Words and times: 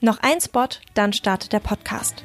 Noch 0.00 0.18
ein 0.20 0.40
Spot, 0.40 0.68
dann 0.94 1.12
startet 1.12 1.52
der 1.52 1.58
Podcast. 1.58 2.22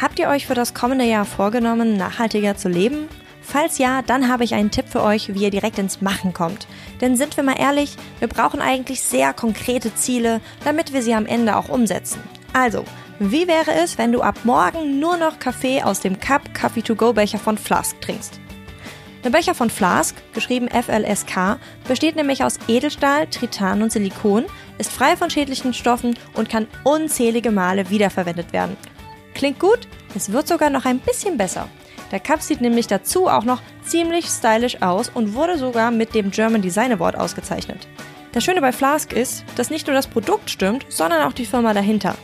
Habt 0.00 0.18
ihr 0.18 0.28
euch 0.28 0.48
für 0.48 0.54
das 0.54 0.74
kommende 0.74 1.04
Jahr 1.04 1.24
vorgenommen, 1.24 1.96
nachhaltiger 1.96 2.56
zu 2.56 2.68
leben? 2.68 3.08
Falls 3.40 3.78
ja, 3.78 4.02
dann 4.02 4.28
habe 4.28 4.42
ich 4.42 4.54
einen 4.54 4.72
Tipp 4.72 4.88
für 4.88 5.04
euch, 5.04 5.32
wie 5.32 5.44
ihr 5.44 5.50
direkt 5.50 5.78
ins 5.78 6.00
Machen 6.00 6.34
kommt. 6.34 6.66
Denn 7.00 7.16
sind 7.16 7.36
wir 7.36 7.44
mal 7.44 7.56
ehrlich, 7.56 7.94
wir 8.18 8.26
brauchen 8.26 8.60
eigentlich 8.60 9.00
sehr 9.00 9.32
konkrete 9.32 9.94
Ziele, 9.94 10.40
damit 10.64 10.92
wir 10.92 11.02
sie 11.02 11.14
am 11.14 11.26
Ende 11.26 11.56
auch 11.56 11.68
umsetzen. 11.68 12.20
Also, 12.52 12.84
wie 13.20 13.46
wäre 13.46 13.74
es, 13.74 13.96
wenn 13.96 14.10
du 14.10 14.20
ab 14.20 14.40
morgen 14.42 14.98
nur 14.98 15.16
noch 15.18 15.38
Kaffee 15.38 15.82
aus 15.84 16.00
dem 16.00 16.18
Cup 16.18 16.52
Coffee 16.52 16.82
to 16.82 16.96
Go 16.96 17.12
Becher 17.12 17.38
von 17.38 17.58
Flask 17.58 18.00
trinkst? 18.00 18.40
Der 19.24 19.30
Becher 19.30 19.54
von 19.54 19.68
Flask, 19.68 20.14
geschrieben 20.32 20.68
FLSK, 20.68 21.58
besteht 21.88 22.14
nämlich 22.14 22.44
aus 22.44 22.58
Edelstahl, 22.68 23.26
Tritan 23.26 23.82
und 23.82 23.90
Silikon, 23.90 24.46
ist 24.78 24.92
frei 24.92 25.16
von 25.16 25.28
schädlichen 25.28 25.74
Stoffen 25.74 26.16
und 26.34 26.48
kann 26.48 26.68
unzählige 26.84 27.50
Male 27.50 27.90
wiederverwendet 27.90 28.52
werden. 28.52 28.76
Klingt 29.34 29.58
gut? 29.58 29.88
Es 30.14 30.32
wird 30.32 30.46
sogar 30.46 30.70
noch 30.70 30.84
ein 30.84 31.00
bisschen 31.00 31.36
besser. 31.36 31.68
Der 32.12 32.20
Cup 32.20 32.42
sieht 32.42 32.60
nämlich 32.60 32.86
dazu 32.86 33.26
auch 33.26 33.44
noch 33.44 33.60
ziemlich 33.84 34.26
stylisch 34.26 34.82
aus 34.82 35.10
und 35.10 35.34
wurde 35.34 35.58
sogar 35.58 35.90
mit 35.90 36.14
dem 36.14 36.30
German 36.30 36.62
Design 36.62 36.92
Award 36.92 37.16
ausgezeichnet. 37.16 37.86
Das 38.32 38.44
Schöne 38.44 38.60
bei 38.60 38.72
Flask 38.72 39.12
ist, 39.12 39.44
dass 39.56 39.70
nicht 39.70 39.86
nur 39.86 39.96
das 39.96 40.06
Produkt 40.06 40.48
stimmt, 40.48 40.86
sondern 40.88 41.22
auch 41.22 41.32
die 41.32 41.46
Firma 41.46 41.74
dahinter. 41.74 42.14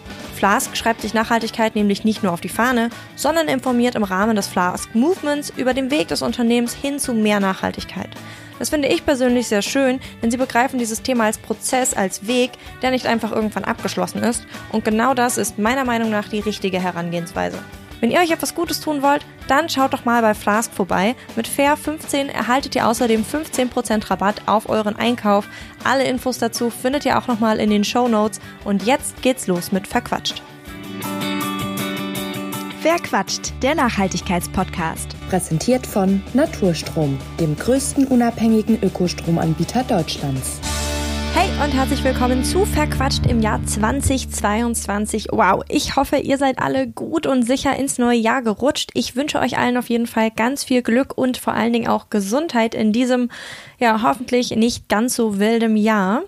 Flask 0.45 0.77
schreibt 0.77 1.01
sich 1.01 1.15
Nachhaltigkeit 1.15 1.75
nämlich 1.75 2.05
nicht 2.05 2.23
nur 2.23 2.31
auf 2.31 2.43
die 2.43 2.51
Fahne, 2.51 2.91
sondern 3.17 3.49
informiert 3.49 3.95
im 3.95 4.03
Rahmen 4.03 4.37
des 4.37 4.47
Flask 4.47 4.95
Movements 4.95 5.51
über 5.57 5.73
den 5.73 5.91
Weg 5.91 6.09
des 6.09 6.21
Unternehmens 6.21 6.75
hin 6.75 6.99
zu 6.99 7.15
mehr 7.15 7.41
Nachhaltigkeit. 7.41 8.11
Das 8.59 8.69
finde 8.69 8.89
ich 8.89 9.07
persönlich 9.07 9.49
sehr 9.49 9.63
schön, 9.63 10.01
denn 10.21 10.31
sie 10.31 10.37
begreifen 10.37 10.79
dieses 10.79 11.01
Thema 11.01 11.25
als 11.25 11.39
Prozess, 11.39 11.95
als 11.95 12.27
Weg, 12.27 12.51
der 12.83 12.91
nicht 12.91 13.07
einfach 13.07 13.33
irgendwann 13.33 13.65
abgeschlossen 13.65 14.23
ist. 14.23 14.47
Und 14.71 14.85
genau 14.85 15.15
das 15.15 15.39
ist 15.39 15.59
meiner 15.59 15.87
Meinung 15.87 16.11
nach 16.11 16.29
die 16.29 16.41
richtige 16.41 16.79
Herangehensweise. 16.79 17.59
Wenn 18.05 18.11
ihr 18.11 18.21
euch 18.21 18.33
etwas 18.33 18.55
Gutes 18.55 18.81
tun 18.81 19.01
wollt, 19.01 19.25
dann 19.49 19.71
schaut 19.71 19.95
doch 19.95 20.05
mal 20.05 20.21
bei 20.21 20.35
Flask 20.35 20.71
vorbei. 20.75 21.17
Mit 21.37 21.49
Fair 21.49 21.75
15 21.75 22.29
erhaltet 22.29 22.75
ihr 22.75 22.87
außerdem 22.87 23.25
15% 23.25 24.11
Rabatt 24.11 24.43
auf 24.45 24.69
euren 24.69 24.95
Einkauf. 24.95 25.49
Alle 25.85 26.05
Infos 26.05 26.37
dazu 26.37 26.69
findet 26.69 27.07
ihr 27.07 27.17
auch 27.17 27.29
nochmal 27.29 27.59
in 27.59 27.71
den 27.71 27.83
Show 27.83 28.07
Notes. 28.07 28.41
Und 28.63 28.83
jetzt 28.83 29.23
geht's 29.23 29.47
los 29.47 29.73
mit 29.73 29.87
Verquatscht. 29.87 30.43
Wer 32.83 32.97
quatscht? 32.97 33.55
Der 33.63 33.75
Nachhaltigkeitspodcast. 33.75 35.17
Präsentiert 35.31 35.87
von 35.87 36.23
Naturstrom, 36.35 37.19
dem 37.41 37.57
größten 37.57 38.07
unabhängigen 38.07 38.83
Ökostromanbieter 38.83 39.83
Deutschlands. 39.83 40.61
Hey 41.37 41.51
und 41.65 41.75
herzlich 41.75 42.05
willkommen 42.05 42.45
zu 42.45 42.65
Verquatscht 42.65 43.27
im 43.27 43.43
Jahr 43.43 43.61
2022. 43.67 45.31
Wow, 45.33 45.65
ich 45.69 45.97
hoffe, 45.97 46.19
ihr 46.19 46.39
seid 46.39 46.61
alle 46.61 46.87
gut 46.87 47.27
und 47.27 47.43
sicher 47.43 47.77
ins 47.77 47.99
neue 47.99 48.17
Jahr 48.17 48.41
gerutscht. 48.41 48.91
Ich 48.95 49.17
wünsche 49.17 49.41
euch 49.41 49.59
allen 49.59 49.77
auf 49.77 49.89
jeden 49.89 50.07
Fall 50.07 50.31
ganz 50.31 50.63
viel 50.63 50.83
Glück 50.83 51.19
und 51.19 51.37
vor 51.37 51.53
allen 51.53 51.73
Dingen 51.73 51.89
auch 51.89 52.09
Gesundheit 52.09 52.77
in 52.77 52.93
diesem, 52.93 53.31
ja, 53.81 54.01
hoffentlich 54.05 54.53
nicht 54.53 54.89
ganz 54.89 55.17
so 55.17 55.41
wildem 55.41 55.75
Jahr. 55.75 56.23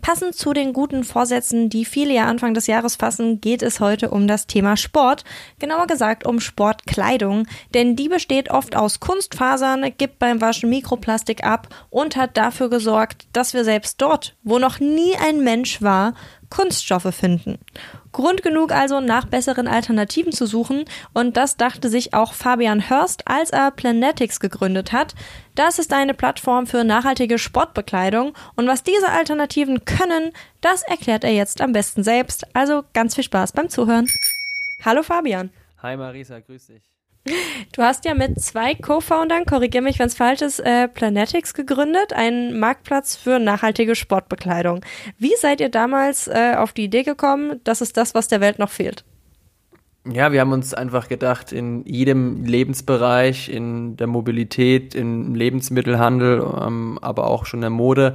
Passend 0.00 0.36
zu 0.36 0.52
den 0.52 0.72
guten 0.72 1.02
Vorsätzen, 1.04 1.68
die 1.68 1.84
viele 1.84 2.14
ja 2.14 2.26
Anfang 2.26 2.54
des 2.54 2.66
Jahres 2.66 2.96
fassen, 2.96 3.40
geht 3.40 3.62
es 3.62 3.80
heute 3.80 4.10
um 4.10 4.26
das 4.26 4.46
Thema 4.46 4.76
Sport. 4.76 5.24
Genauer 5.58 5.86
gesagt 5.86 6.24
um 6.24 6.40
Sportkleidung, 6.40 7.46
denn 7.74 7.96
die 7.96 8.08
besteht 8.08 8.50
oft 8.50 8.76
aus 8.76 9.00
Kunstfasern, 9.00 9.92
gibt 9.98 10.18
beim 10.18 10.40
Waschen 10.40 10.70
Mikroplastik 10.70 11.44
ab 11.44 11.68
und 11.90 12.16
hat 12.16 12.36
dafür 12.36 12.70
gesorgt, 12.70 13.26
dass 13.32 13.54
wir 13.54 13.64
selbst 13.64 14.00
dort, 14.00 14.36
wo 14.44 14.58
noch 14.58 14.78
nie 14.80 15.16
ein 15.16 15.42
Mensch 15.42 15.82
war, 15.82 16.14
Kunststoffe 16.50 17.14
finden. 17.14 17.58
Grund 18.12 18.42
genug 18.42 18.72
also, 18.72 19.00
nach 19.00 19.26
besseren 19.26 19.68
Alternativen 19.68 20.32
zu 20.32 20.46
suchen 20.46 20.84
und 21.12 21.36
das 21.36 21.56
dachte 21.56 21.88
sich 21.88 22.14
auch 22.14 22.32
Fabian 22.32 22.88
Hörst, 22.88 23.28
als 23.28 23.50
er 23.50 23.70
Planetics 23.70 24.40
gegründet 24.40 24.92
hat. 24.92 25.14
Das 25.54 25.78
ist 25.78 25.92
eine 25.92 26.14
Plattform 26.14 26.66
für 26.66 26.84
nachhaltige 26.84 27.38
Sportbekleidung 27.38 28.34
und 28.56 28.66
was 28.66 28.82
diese 28.82 29.10
Alternativen 29.10 29.84
können, 29.84 30.32
das 30.60 30.82
erklärt 30.82 31.24
er 31.24 31.32
jetzt 31.32 31.60
am 31.60 31.72
besten 31.72 32.02
selbst. 32.02 32.46
Also 32.54 32.84
ganz 32.94 33.14
viel 33.14 33.24
Spaß 33.24 33.52
beim 33.52 33.68
Zuhören. 33.68 34.06
Hallo 34.84 35.02
Fabian. 35.02 35.50
Hi 35.82 35.96
Marisa, 35.96 36.40
grüß 36.40 36.66
dich. 36.66 36.97
Du 37.72 37.82
hast 37.82 38.04
ja 38.04 38.14
mit 38.14 38.40
zwei 38.40 38.74
Co-Foundern, 38.74 39.44
korrigiere 39.44 39.82
mich, 39.82 39.98
wenn 39.98 40.06
es 40.06 40.14
falsch 40.14 40.42
ist, 40.42 40.60
äh, 40.60 40.88
Planetics 40.88 41.54
gegründet, 41.54 42.12
einen 42.12 42.58
Marktplatz 42.58 43.16
für 43.16 43.38
nachhaltige 43.38 43.94
Sportbekleidung. 43.94 44.84
Wie 45.18 45.34
seid 45.38 45.60
ihr 45.60 45.68
damals 45.68 46.28
äh, 46.28 46.54
auf 46.56 46.72
die 46.72 46.84
Idee 46.84 47.02
gekommen, 47.02 47.60
das 47.64 47.80
ist 47.80 47.96
das, 47.96 48.14
was 48.14 48.28
der 48.28 48.40
Welt 48.40 48.58
noch 48.58 48.70
fehlt? 48.70 49.04
Ja, 50.10 50.32
wir 50.32 50.40
haben 50.40 50.52
uns 50.52 50.72
einfach 50.72 51.08
gedacht, 51.08 51.52
in 51.52 51.84
jedem 51.84 52.44
Lebensbereich, 52.44 53.50
in 53.50 53.96
der 53.96 54.06
Mobilität, 54.06 54.94
im 54.94 55.34
Lebensmittelhandel, 55.34 56.46
ähm, 56.60 56.98
aber 57.02 57.26
auch 57.26 57.44
schon 57.44 57.60
der 57.60 57.70
Mode, 57.70 58.14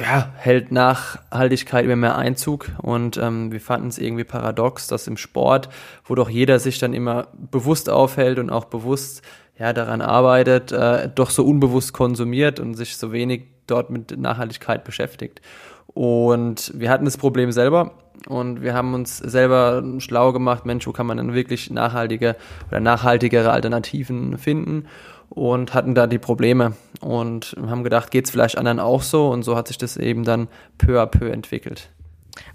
ja, 0.00 0.30
hält 0.36 0.72
Nachhaltigkeit 0.72 1.84
immer 1.84 1.96
mehr 1.96 2.16
Einzug 2.16 2.70
und 2.78 3.16
ähm, 3.16 3.52
wir 3.52 3.60
fanden 3.60 3.88
es 3.88 3.98
irgendwie 3.98 4.24
paradox, 4.24 4.86
dass 4.86 5.06
im 5.06 5.16
Sport, 5.16 5.68
wo 6.04 6.14
doch 6.14 6.28
jeder 6.28 6.58
sich 6.58 6.78
dann 6.78 6.94
immer 6.94 7.28
bewusst 7.50 7.90
aufhält 7.90 8.38
und 8.38 8.50
auch 8.50 8.66
bewusst 8.66 9.22
ja, 9.58 9.72
daran 9.72 10.00
arbeitet, 10.00 10.72
äh, 10.72 11.08
doch 11.14 11.30
so 11.30 11.44
unbewusst 11.44 11.92
konsumiert 11.92 12.60
und 12.60 12.74
sich 12.74 12.96
so 12.96 13.12
wenig 13.12 13.44
dort 13.66 13.90
mit 13.90 14.18
Nachhaltigkeit 14.18 14.84
beschäftigt. 14.84 15.40
Und 15.86 16.72
wir 16.74 16.90
hatten 16.90 17.04
das 17.04 17.18
Problem 17.18 17.52
selber 17.52 17.92
und 18.26 18.62
wir 18.62 18.74
haben 18.74 18.94
uns 18.94 19.18
selber 19.18 19.82
schlau 19.98 20.32
gemacht, 20.32 20.64
Mensch, 20.64 20.86
wo 20.86 20.92
kann 20.92 21.06
man 21.06 21.18
denn 21.18 21.34
wirklich 21.34 21.70
nachhaltige 21.70 22.36
oder 22.68 22.80
nachhaltigere 22.80 23.50
Alternativen 23.50 24.38
finden? 24.38 24.86
Und 25.34 25.74
hatten 25.74 25.94
da 25.94 26.06
die 26.06 26.18
Probleme 26.18 26.74
und 27.00 27.56
haben 27.66 27.84
gedacht, 27.84 28.10
geht 28.10 28.26
es 28.26 28.30
vielleicht 28.30 28.58
anderen 28.58 28.80
auch 28.80 29.02
so 29.02 29.28
und 29.30 29.42
so 29.42 29.56
hat 29.56 29.68
sich 29.68 29.78
das 29.78 29.96
eben 29.96 30.24
dann 30.24 30.48
peu 30.78 31.00
à 31.00 31.06
peu 31.06 31.30
entwickelt. 31.30 31.88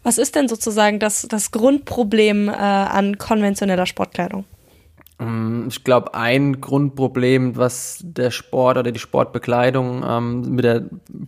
Was 0.03 0.17
ist 0.17 0.35
denn 0.35 0.47
sozusagen 0.47 0.99
das, 0.99 1.27
das 1.29 1.51
Grundproblem 1.51 2.49
äh, 2.49 2.51
an 2.51 3.17
konventioneller 3.17 3.85
Sportkleidung? 3.85 4.45
Mm, 5.19 5.67
ich 5.67 5.83
glaube, 5.83 6.13
ein 6.13 6.61
Grundproblem, 6.61 7.57
was 7.57 7.99
der 8.03 8.31
Sport 8.31 8.77
oder 8.77 8.91
die 8.91 8.99
Sportbekleidung 8.99 10.03
ähm, 10.07 10.41
mit 10.55 10.65
der 10.65 10.85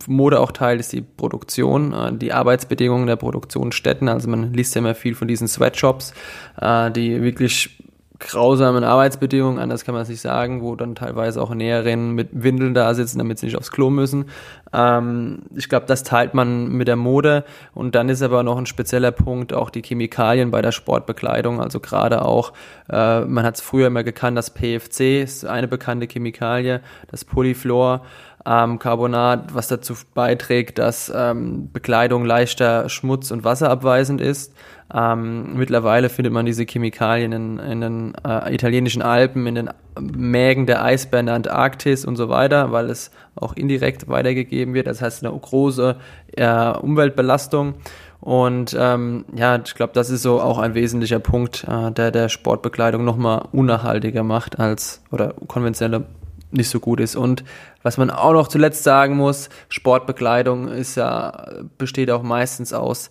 Mode 0.08 0.40
auch 0.40 0.52
teilt, 0.52 0.80
ist 0.80 0.94
die 0.94 1.02
Produktion, 1.02 1.94
äh, 1.94 2.14
die 2.14 2.34
Arbeitsbedingungen 2.34 3.08
der 3.08 3.16
Produktionsstätten. 3.16 4.08
Also 4.08 4.30
man 4.30 4.54
liest 4.54 4.76
ja 4.76 4.80
immer 4.80 4.96
viel 4.96 5.16
von 5.16 5.28
diesen 5.28 5.48
Sweatshops, 5.48 6.14
äh, 6.62 6.92
die 6.92 7.22
wirklich 7.22 7.84
grausamen 8.19 8.84
Arbeitsbedingungen, 8.84 9.59
anders 9.59 9.85
kann 9.85 9.94
man 9.94 10.03
es 10.03 10.09
nicht 10.09 10.22
sagen, 10.22 10.62
wo 10.62 10.75
dann 10.75 10.96
teilweise 10.96 11.41
auch 11.41 11.53
Näherinnen 11.53 12.13
mit 12.13 12.30
Windeln 12.31 12.74
da 12.74 12.94
sitzen, 12.94 13.18
damit 13.18 13.40
sie 13.40 13.46
nicht 13.46 13.57
aufs 13.57 13.72
Klo 13.72 13.90
müssen. 13.90 14.25
Ähm, 14.74 15.44
ich 15.56 15.69
glaube, 15.69 15.85
das 15.88 16.03
teilt 16.03 16.34
man 16.34 16.68
mit 16.69 16.88
der 16.88 16.97
Mode. 16.97 17.46
Und 17.74 17.96
dann 17.96 18.09
ist 18.09 18.22
aber 18.22 18.44
noch 18.44 18.57
ein 18.57 18.66
spezieller 18.66 19.12
Punkt 19.12 19.53
auch 19.53 19.69
die 19.69 19.81
Chemikalien 19.81 20.52
bei 20.52 20.62
der 20.62 20.74
Sportbekleidung. 20.74 21.62
Also 21.62 21.80
gerade 21.80 22.24
auch, 22.24 22.53
äh, 22.90 23.22
man 23.22 23.46
hat 23.46 23.56
es 23.56 23.62
früher 23.62 23.88
immer 23.88 24.03
gekannt, 24.03 24.38
das 24.38 24.53
PFC 24.53 25.22
ist 25.22 25.46
eine 25.46 25.68
bekannte 25.68 26.07
Chemikalie, 26.07 26.81
das 27.09 27.24
Polyfluor. 27.24 28.01
Ähm, 28.45 28.79
Carbonat, 28.79 29.53
was 29.53 29.67
dazu 29.67 29.94
beiträgt, 30.13 30.79
dass 30.79 31.11
ähm, 31.13 31.69
Bekleidung 31.72 32.23
leichter 32.25 32.88
schmutz- 32.88 33.31
und 33.31 33.44
wasserabweisend 33.44 34.22
ist. 34.22 34.53
Ähm, 34.94 35.55
mittlerweile 35.55 36.09
findet 36.09 36.33
man 36.33 36.45
diese 36.45 36.63
Chemikalien 36.63 37.31
in, 37.31 37.59
in 37.59 37.81
den 37.81 38.13
äh, 38.25 38.53
italienischen 38.53 39.01
Alpen, 39.01 39.45
in 39.45 39.55
den 39.55 39.69
Mägen 40.00 40.66
der 40.66 40.83
Eisbären 40.83 41.27
der 41.27 41.35
Antarktis 41.35 42.05
und 42.05 42.16
so 42.16 42.29
weiter, 42.29 42.72
weil 42.72 42.89
es 42.89 43.11
auch 43.35 43.53
indirekt 43.53 44.07
weitergegeben 44.07 44.73
wird. 44.73 44.88
Das 44.88 45.01
heißt 45.01 45.23
eine 45.23 45.38
große 45.38 45.97
äh, 46.38 46.71
Umweltbelastung. 46.71 47.75
Und 48.21 48.75
ähm, 48.77 49.25
ja, 49.35 49.61
ich 49.63 49.75
glaube, 49.75 49.94
das 49.94 50.09
ist 50.09 50.23
so 50.23 50.41
auch 50.41 50.57
ein 50.57 50.73
wesentlicher 50.73 51.19
Punkt, 51.19 51.65
äh, 51.68 51.92
der 51.92 52.12
der 52.12 52.30
Sportbekleidung 52.30 53.06
nochmal 53.06 53.44
unnachhaltiger 53.51 54.24
macht 54.24 54.59
als 54.59 55.01
oder 55.12 55.33
konventionelle 55.47 56.06
nicht 56.51 56.69
so 56.69 56.80
gut 56.80 57.00
ist. 57.00 57.16
Und 57.16 57.44
was 57.84 57.98
man 57.98 58.10
auch 58.10 58.34
noch 58.34 58.48
zuletzt 58.48 58.84
sagen 58.84 59.16
muss, 59.16 59.50
Sportbekleidung 59.69 60.68
ist 60.68 60.96
ja, 60.96 61.48
besteht 61.78 62.12
auch 62.12 62.24
meistens 62.24 62.74
aus 62.74 63.10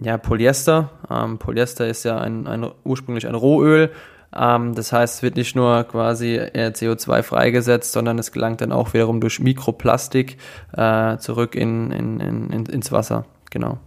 ja, 0.00 0.18
Polyester. 0.18 0.90
Ähm, 1.10 1.38
Polyester 1.38 1.86
ist 1.86 2.04
ja 2.04 2.18
ein, 2.18 2.46
ein, 2.46 2.70
ursprünglich 2.84 3.26
ein 3.26 3.34
Rohöl. 3.34 3.90
Ähm, 4.34 4.74
das 4.74 4.92
heißt, 4.92 5.16
es 5.16 5.22
wird 5.22 5.36
nicht 5.36 5.56
nur 5.56 5.84
quasi 5.84 6.38
CO2 6.38 7.22
freigesetzt, 7.22 7.92
sondern 7.92 8.18
es 8.18 8.32
gelangt 8.32 8.60
dann 8.60 8.72
auch 8.72 8.92
wiederum 8.94 9.20
durch 9.20 9.40
Mikroplastik 9.40 10.38
äh, 10.76 11.18
zurück 11.18 11.54
in, 11.54 11.90
in, 11.90 12.20
in, 12.20 12.66
ins 12.66 12.92
Wasser. 12.92 13.24
Genau. 13.50 13.78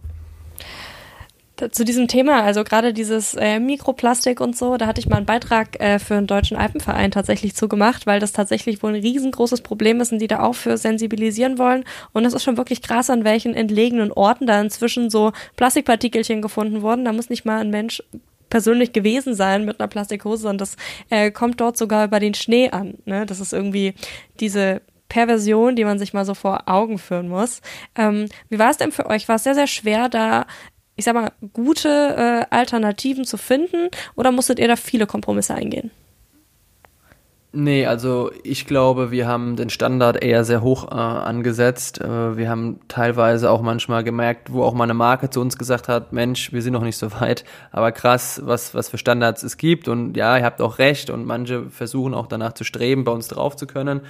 Zu 1.71 1.85
diesem 1.85 2.07
Thema, 2.07 2.43
also 2.43 2.63
gerade 2.63 2.93
dieses 2.93 3.35
äh, 3.35 3.59
Mikroplastik 3.59 4.41
und 4.41 4.57
so, 4.57 4.77
da 4.77 4.87
hatte 4.87 4.99
ich 4.99 5.07
mal 5.07 5.17
einen 5.17 5.25
Beitrag 5.25 5.79
äh, 5.79 5.99
für 5.99 6.15
einen 6.15 6.25
deutschen 6.25 6.57
Alpenverein 6.57 7.11
tatsächlich 7.11 7.55
zugemacht, 7.55 8.07
weil 8.07 8.19
das 8.19 8.33
tatsächlich 8.33 8.81
wohl 8.81 8.95
ein 8.95 9.01
riesengroßes 9.01 9.61
Problem 9.61 10.01
ist 10.01 10.11
und 10.11 10.19
die 10.19 10.27
da 10.27 10.39
auch 10.39 10.55
für 10.55 10.77
sensibilisieren 10.77 11.59
wollen. 11.59 11.83
Und 12.11 12.23
das 12.23 12.33
ist 12.33 12.43
schon 12.43 12.57
wirklich 12.57 12.81
krass, 12.81 13.09
an 13.09 13.23
welchen 13.23 13.53
entlegenen 13.53 14.11
Orten 14.11 14.47
da 14.47 14.59
inzwischen 14.59 15.09
so 15.11 15.31
Plastikpartikelchen 15.55 16.41
gefunden 16.41 16.81
wurden. 16.81 17.05
Da 17.05 17.13
muss 17.13 17.29
nicht 17.29 17.45
mal 17.45 17.59
ein 17.59 17.69
Mensch 17.69 18.01
persönlich 18.49 18.91
gewesen 18.91 19.35
sein 19.35 19.63
mit 19.65 19.79
einer 19.79 19.87
Plastikhose, 19.87 20.43
sondern 20.43 20.57
das 20.59 20.75
äh, 21.09 21.31
kommt 21.31 21.61
dort 21.61 21.77
sogar 21.77 22.05
über 22.05 22.19
den 22.19 22.33
Schnee 22.33 22.69
an. 22.69 22.95
Ne? 23.05 23.25
Das 23.25 23.39
ist 23.39 23.53
irgendwie 23.53 23.93
diese 24.39 24.81
Perversion, 25.13 25.75
die 25.75 25.85
man 25.85 25.99
sich 25.99 26.13
mal 26.13 26.25
so 26.25 26.33
vor 26.33 26.63
Augen 26.67 26.97
führen 26.97 27.29
muss. 27.29 27.61
Ähm, 27.95 28.25
wie 28.49 28.57
war 28.57 28.71
es 28.71 28.77
denn 28.77 28.91
für 28.91 29.05
euch? 29.05 29.27
War 29.27 29.35
es 29.35 29.43
sehr, 29.43 29.53
sehr 29.53 29.67
schwer, 29.67 30.09
da 30.09 30.47
ich 30.95 31.05
sag 31.05 31.13
mal, 31.15 31.31
gute 31.53 31.89
äh, 32.49 32.55
Alternativen 32.55 33.25
zu 33.25 33.37
finden 33.37 33.89
oder 34.15 34.31
musstet 34.31 34.59
ihr 34.59 34.67
da 34.67 34.75
viele 34.75 35.07
Kompromisse 35.07 35.53
eingehen? 35.53 35.91
Nee, 37.55 37.85
also 37.85 38.31
ich 38.43 38.65
glaube, 38.65 39.11
wir 39.11 39.27
haben 39.27 39.55
den 39.55 39.69
Standard 39.69 40.23
eher 40.23 40.43
sehr 40.43 40.63
hoch 40.63 40.87
äh, 40.91 40.95
angesetzt. 40.95 42.01
Äh, 42.01 42.35
wir 42.35 42.49
haben 42.49 42.79
teilweise 42.87 43.51
auch 43.51 43.61
manchmal 43.61 44.03
gemerkt, 44.03 44.51
wo 44.51 44.63
auch 44.63 44.73
mal 44.73 44.85
eine 44.85 44.95
Marke 44.95 45.29
zu 45.29 45.39
uns 45.39 45.55
gesagt 45.55 45.87
hat, 45.87 46.13
Mensch, 46.13 46.51
wir 46.51 46.63
sind 46.63 46.73
noch 46.73 46.81
nicht 46.81 46.97
so 46.97 47.11
weit, 47.21 47.45
aber 47.71 47.91
krass, 47.91 48.41
was, 48.43 48.73
was 48.73 48.89
für 48.89 48.97
Standards 48.97 49.43
es 49.43 49.57
gibt. 49.57 49.87
Und 49.87 50.17
ja, 50.17 50.35
ihr 50.35 50.43
habt 50.43 50.61
auch 50.61 50.79
recht 50.79 51.11
und 51.11 51.25
manche 51.27 51.69
versuchen 51.69 52.15
auch 52.15 52.25
danach 52.25 52.53
zu 52.53 52.63
streben, 52.63 53.03
bei 53.03 53.11
uns 53.11 53.27
drauf 53.27 53.55
zu 53.55 53.67
können. 53.67 54.01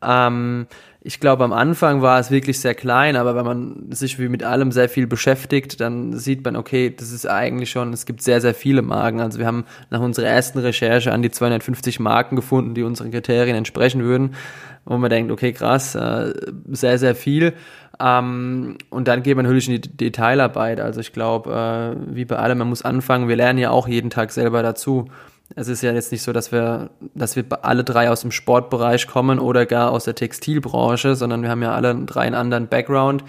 Ähm, 0.00 0.68
ich 1.04 1.18
glaube, 1.18 1.42
am 1.42 1.52
Anfang 1.52 2.00
war 2.00 2.20
es 2.20 2.30
wirklich 2.30 2.60
sehr 2.60 2.76
klein, 2.76 3.16
aber 3.16 3.34
wenn 3.34 3.44
man 3.44 3.90
sich 3.90 4.20
wie 4.20 4.28
mit 4.28 4.44
allem 4.44 4.70
sehr 4.70 4.88
viel 4.88 5.08
beschäftigt, 5.08 5.80
dann 5.80 6.16
sieht 6.16 6.44
man, 6.44 6.54
okay, 6.54 6.94
das 6.96 7.10
ist 7.10 7.28
eigentlich 7.28 7.70
schon, 7.70 7.92
es 7.92 8.06
gibt 8.06 8.22
sehr, 8.22 8.40
sehr 8.40 8.54
viele 8.54 8.82
Marken. 8.82 9.18
Also 9.18 9.40
wir 9.40 9.46
haben 9.46 9.64
nach 9.90 10.00
unserer 10.00 10.26
ersten 10.26 10.60
Recherche 10.60 11.12
an 11.12 11.22
die 11.22 11.32
250 11.32 11.98
Marken 11.98 12.36
gefunden, 12.36 12.74
die 12.74 12.84
unseren 12.84 13.10
Kriterien 13.10 13.56
entsprechen 13.56 14.02
würden, 14.04 14.36
wo 14.84 14.96
man 14.96 15.10
denkt, 15.10 15.32
okay, 15.32 15.52
krass, 15.52 15.96
äh, 15.96 16.34
sehr, 16.70 16.98
sehr 16.98 17.16
viel. 17.16 17.54
Ähm, 17.98 18.78
und 18.90 19.08
dann 19.08 19.24
geht 19.24 19.34
man 19.34 19.44
natürlich 19.44 19.68
in 19.68 19.80
die 19.80 19.96
Detailarbeit. 19.96 20.78
Also 20.78 21.00
ich 21.00 21.12
glaube, 21.12 21.96
äh, 21.98 22.14
wie 22.14 22.26
bei 22.26 22.36
allem, 22.36 22.58
man 22.58 22.68
muss 22.68 22.82
anfangen. 22.82 23.28
Wir 23.28 23.36
lernen 23.36 23.58
ja 23.58 23.70
auch 23.70 23.88
jeden 23.88 24.10
Tag 24.10 24.30
selber 24.30 24.62
dazu 24.62 25.08
es 25.56 25.68
ist 25.68 25.82
ja 25.82 25.92
jetzt 25.92 26.12
nicht 26.12 26.22
so, 26.22 26.32
dass 26.32 26.52
wir, 26.52 26.90
dass 27.14 27.36
wir 27.36 27.44
alle 27.62 27.84
drei 27.84 28.10
aus 28.10 28.22
dem 28.22 28.30
Sportbereich 28.30 29.06
kommen 29.06 29.38
oder 29.38 29.66
gar 29.66 29.90
aus 29.90 30.04
der 30.04 30.14
Textilbranche, 30.14 31.16
sondern 31.16 31.42
wir 31.42 31.50
haben 31.50 31.62
ja 31.62 31.74
alle 31.74 31.94
drei 31.94 32.22
einen 32.22 32.34
anderen 32.34 32.68
Background. 32.68 33.24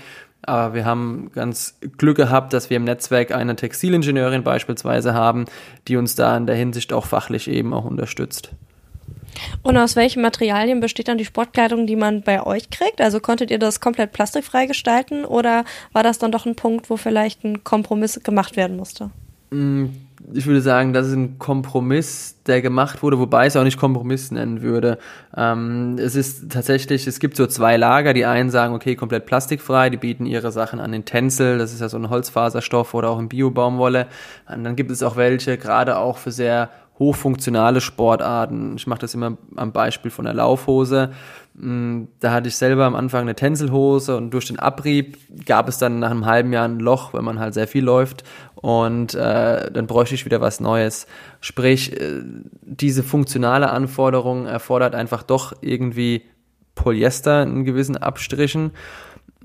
Aber 0.45 0.73
wir 0.73 0.85
haben 0.85 1.31
ganz 1.33 1.79
Glück 1.97 2.17
gehabt, 2.17 2.51
dass 2.51 2.69
wir 2.69 2.77
im 2.77 2.83
Netzwerk 2.83 3.33
eine 3.33 3.55
Textilingenieurin 3.55 4.43
beispielsweise 4.43 5.13
haben, 5.13 5.45
die 5.87 5.95
uns 5.95 6.15
da 6.15 6.35
in 6.35 6.47
der 6.47 6.55
Hinsicht 6.55 6.91
auch 6.91 7.05
fachlich 7.05 7.49
eben 7.49 7.73
auch 7.73 7.85
unterstützt. 7.85 8.51
Und 9.61 9.77
aus 9.77 9.95
welchen 9.95 10.21
Materialien 10.21 10.79
besteht 10.79 11.07
dann 11.07 11.17
die 11.17 11.25
Sportkleidung, 11.25 11.87
die 11.87 11.95
man 11.95 12.21
bei 12.21 12.45
euch 12.45 12.69
kriegt? 12.69 13.01
Also 13.01 13.19
konntet 13.19 13.51
ihr 13.51 13.59
das 13.59 13.79
komplett 13.79 14.11
plastikfrei 14.11 14.65
gestalten 14.65 15.25
oder 15.25 15.63
war 15.91 16.03
das 16.03 16.19
dann 16.19 16.31
doch 16.31 16.45
ein 16.45 16.55
Punkt, 16.55 16.89
wo 16.89 16.97
vielleicht 16.97 17.43
ein 17.43 17.63
Kompromiss 17.63 18.19
gemacht 18.23 18.57
werden 18.57 18.75
musste? 18.75 19.11
Ich 20.31 20.45
würde 20.45 20.61
sagen, 20.61 20.93
das 20.93 21.07
ist 21.07 21.13
ein 21.13 21.37
Kompromiss, 21.39 22.41
der 22.45 22.61
gemacht 22.61 23.03
wurde, 23.03 23.19
wobei 23.19 23.43
ich 23.43 23.47
es 23.49 23.55
auch 23.55 23.63
nicht 23.63 23.79
Kompromiss 23.79 24.31
nennen 24.31 24.61
würde. 24.61 24.97
Ähm, 25.35 25.97
es 25.99 26.15
ist 26.15 26.51
tatsächlich, 26.51 27.07
es 27.07 27.19
gibt 27.19 27.35
so 27.35 27.47
zwei 27.47 27.77
Lager. 27.77 28.13
Die 28.13 28.25
einen 28.25 28.49
sagen, 28.49 28.73
okay, 28.73 28.95
komplett 28.95 29.25
plastikfrei, 29.25 29.89
die 29.89 29.97
bieten 29.97 30.25
ihre 30.25 30.51
Sachen 30.51 30.79
an 30.79 30.91
den 30.91 31.05
Tencel, 31.05 31.57
das 31.57 31.73
ist 31.73 31.81
ja 31.81 31.89
so 31.89 31.97
ein 31.97 32.09
Holzfaserstoff 32.09 32.93
oder 32.93 33.09
auch 33.09 33.19
in 33.19 33.29
Biobaumwolle. 33.29 34.07
Und 34.53 34.63
dann 34.63 34.75
gibt 34.75 34.91
es 34.91 35.03
auch 35.03 35.15
welche, 35.15 35.57
gerade 35.57 35.97
auch 35.97 36.17
für 36.17 36.31
sehr 36.31 36.69
hochfunktionale 36.99 37.81
Sportarten. 37.81 38.75
Ich 38.77 38.87
mache 38.87 38.99
das 38.99 39.13
immer 39.13 39.37
am 39.55 39.71
Beispiel 39.71 40.11
von 40.11 40.25
der 40.25 40.33
Laufhose. 40.33 41.11
Mm, 41.55 42.05
da 42.19 42.31
hatte 42.31 42.47
ich 42.47 42.55
selber 42.55 42.85
am 42.85 42.95
Anfang 42.95 43.21
eine 43.21 43.35
Tänzelhose 43.35 44.17
und 44.17 44.31
durch 44.31 44.47
den 44.47 44.59
Abrieb 44.59 45.17
gab 45.45 45.67
es 45.67 45.77
dann 45.77 45.99
nach 45.99 46.11
einem 46.11 46.25
halben 46.25 46.51
Jahr 46.51 46.67
ein 46.67 46.79
Loch, 46.79 47.13
wenn 47.13 47.23
man 47.23 47.39
halt 47.39 47.53
sehr 47.53 47.67
viel 47.67 47.83
läuft 47.83 48.23
und 48.55 49.13
äh, 49.13 49.71
dann 49.71 49.87
bräuchte 49.87 50.15
ich 50.15 50.25
wieder 50.25 50.41
was 50.41 50.59
Neues. 50.59 51.05
Sprich, 51.41 51.99
äh, 51.99 52.21
diese 52.61 53.03
funktionale 53.03 53.69
Anforderung 53.69 54.47
erfordert 54.47 54.95
einfach 54.95 55.21
doch 55.23 55.53
irgendwie 55.61 56.23
Polyester 56.75 57.43
in 57.43 57.65
gewissen 57.65 57.97
Abstrichen 57.97 58.71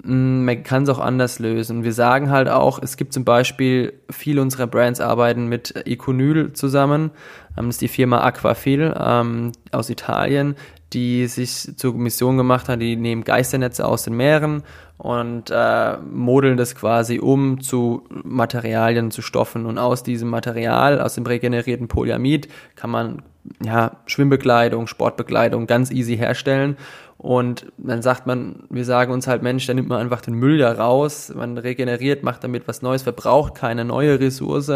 Mm, 0.04 0.44
man 0.44 0.62
kann 0.62 0.84
es 0.84 0.88
auch 0.88 0.98
anders 0.98 1.38
lösen. 1.38 1.84
Wir 1.84 1.92
sagen 1.92 2.30
halt 2.30 2.48
auch, 2.48 2.80
es 2.82 2.96
gibt 2.96 3.12
zum 3.12 3.24
Beispiel, 3.24 3.94
viele 4.10 4.42
unserer 4.42 4.66
Brands 4.66 5.00
arbeiten 5.00 5.48
mit 5.48 5.74
Econyl 5.86 6.52
zusammen. 6.52 7.10
Ähm, 7.56 7.66
das 7.66 7.76
ist 7.76 7.80
die 7.80 7.88
Firma 7.88 8.20
Aquafil 8.20 8.94
ähm, 8.98 9.52
aus 9.72 9.90
Italien, 9.90 10.54
die 10.92 11.26
sich 11.26 11.76
zur 11.76 11.94
Mission 11.94 12.36
gemacht 12.36 12.68
hat, 12.68 12.80
die 12.80 12.96
nehmen 12.96 13.24
Geisternetze 13.24 13.86
aus 13.86 14.04
den 14.04 14.16
Meeren 14.16 14.62
und 14.96 15.50
äh, 15.50 15.96
modeln 15.98 16.56
das 16.56 16.74
quasi 16.74 17.20
um 17.20 17.60
zu 17.60 18.04
Materialien, 18.10 19.10
zu 19.10 19.22
Stoffen. 19.22 19.66
Und 19.66 19.78
aus 19.78 20.02
diesem 20.02 20.28
Material, 20.28 21.00
aus 21.00 21.14
dem 21.14 21.26
regenerierten 21.26 21.88
Polyamid, 21.88 22.48
kann 22.74 22.90
man 22.90 23.22
ja, 23.62 23.98
Schwimmbekleidung, 24.06 24.86
Sportbekleidung 24.86 25.66
ganz 25.66 25.90
easy 25.90 26.16
herstellen. 26.16 26.76
Und 27.16 27.66
dann 27.76 28.00
sagt 28.00 28.26
man, 28.26 28.64
wir 28.70 28.84
sagen 28.84 29.12
uns 29.12 29.26
halt, 29.26 29.42
Mensch, 29.42 29.66
dann 29.66 29.76
nimmt 29.76 29.88
man 29.88 30.00
einfach 30.00 30.20
den 30.20 30.34
Müll 30.34 30.58
da 30.58 30.72
raus, 30.72 31.32
man 31.34 31.58
regeneriert, 31.58 32.22
macht 32.22 32.44
damit 32.44 32.68
was 32.68 32.80
Neues, 32.80 33.02
verbraucht 33.02 33.56
keine 33.56 33.84
neue 33.84 34.20
Ressource. 34.20 34.70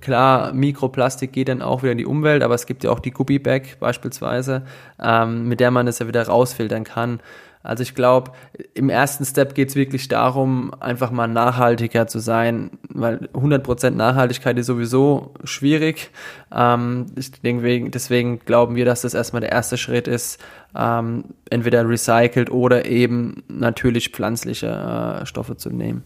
Klar, 0.00 0.52
Mikroplastik 0.54 1.32
geht 1.32 1.48
dann 1.48 1.60
auch 1.60 1.82
wieder 1.82 1.92
in 1.92 1.98
die 1.98 2.06
Umwelt, 2.06 2.42
aber 2.42 2.54
es 2.54 2.66
gibt 2.66 2.82
ja 2.82 2.90
auch 2.90 3.00
die 3.00 3.10
Guppy-Bag 3.10 3.78
beispielsweise, 3.78 4.62
ähm, 5.00 5.48
mit 5.48 5.60
der 5.60 5.70
man 5.70 5.86
das 5.86 5.98
ja 5.98 6.08
wieder 6.08 6.26
rausfiltern 6.26 6.84
kann. 6.84 7.20
Also 7.62 7.82
ich 7.82 7.94
glaube, 7.94 8.32
im 8.74 8.88
ersten 8.88 9.24
Step 9.24 9.54
geht 9.54 9.68
es 9.68 9.76
wirklich 9.76 10.08
darum, 10.08 10.72
einfach 10.80 11.10
mal 11.10 11.28
nachhaltiger 11.28 12.08
zu 12.08 12.18
sein, 12.18 12.70
weil 12.88 13.28
100% 13.34 13.90
Nachhaltigkeit 13.90 14.58
ist 14.58 14.66
sowieso 14.66 15.34
schwierig. 15.44 16.10
Ähm, 16.52 17.06
deswegen, 17.14 17.90
deswegen 17.90 18.40
glauben 18.40 18.74
wir, 18.74 18.84
dass 18.84 19.02
das 19.02 19.14
erstmal 19.14 19.40
der 19.40 19.52
erste 19.52 19.76
Schritt 19.76 20.08
ist, 20.08 20.42
ähm, 20.76 21.24
entweder 21.50 21.88
recycelt 21.88 22.50
oder 22.50 22.86
eben 22.86 23.44
natürlich 23.48 24.08
pflanzliche 24.08 25.20
äh, 25.22 25.26
Stoffe 25.26 25.56
zu 25.56 25.70
nehmen. 25.70 26.04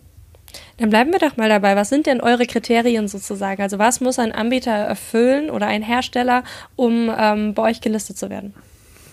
Dann 0.79 0.91
bleiben 0.91 1.13
wir 1.13 1.19
doch 1.19 1.37
mal 1.37 1.49
dabei. 1.49 1.77
Was 1.77 1.89
sind 1.89 2.07
denn 2.07 2.21
eure 2.21 2.47
Kriterien 2.47 3.09
sozusagen? 3.09 3.63
Also 3.63 3.79
was 3.79 4.01
muss 4.01 4.19
ein 4.19 4.33
Anbieter 4.33 4.73
erfüllen 4.73 5.51
oder 5.51 5.67
ein 5.67 5.83
Hersteller, 5.83 6.45
um 6.77 7.13
ähm, 7.17 7.55
bei 7.55 7.63
euch 7.63 7.81
gelistet 7.81 8.19
zu 8.19 8.31
werden? 8.31 8.55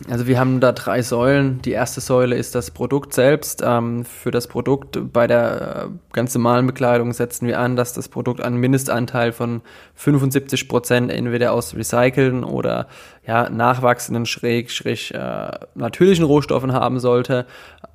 Also 0.10 0.28
wir 0.28 0.38
haben 0.38 0.60
da 0.60 0.74
drei 0.74 1.02
Säulen. 1.02 1.62
Die 1.62 1.72
erste 1.72 2.02
Säule 2.02 2.36
ist 2.36 2.56
das 2.56 2.72
Produkt 2.72 3.14
selbst. 3.14 3.64
Ähm, 3.66 4.04
für 4.04 4.32
das 4.32 4.48
Produkt 4.48 5.00
bei 5.14 5.28
der 5.28 5.86
äh, 5.86 5.90
ganz 6.12 6.34
normalen 6.36 6.68
Bekleidung 6.68 7.14
setzen 7.14 7.48
wir 7.48 7.60
an, 7.60 7.78
dass 7.78 7.94
das 7.94 8.10
Produkt 8.10 8.42
einen 8.42 8.58
Mindestanteil 8.58 9.32
von 9.32 9.62
75 9.96 10.68
Prozent 10.68 11.10
entweder 11.10 11.54
aus 11.54 11.76
recycelten 11.76 12.44
oder 12.44 12.88
ja, 13.26 13.50
nachwachsenden, 13.50 14.26
schräg, 14.26 14.72
schräg 14.72 15.12
äh, 15.12 15.52
natürlichen 15.76 16.26
Rohstoffen 16.26 16.74
haben 16.74 17.00
sollte. 17.00 17.46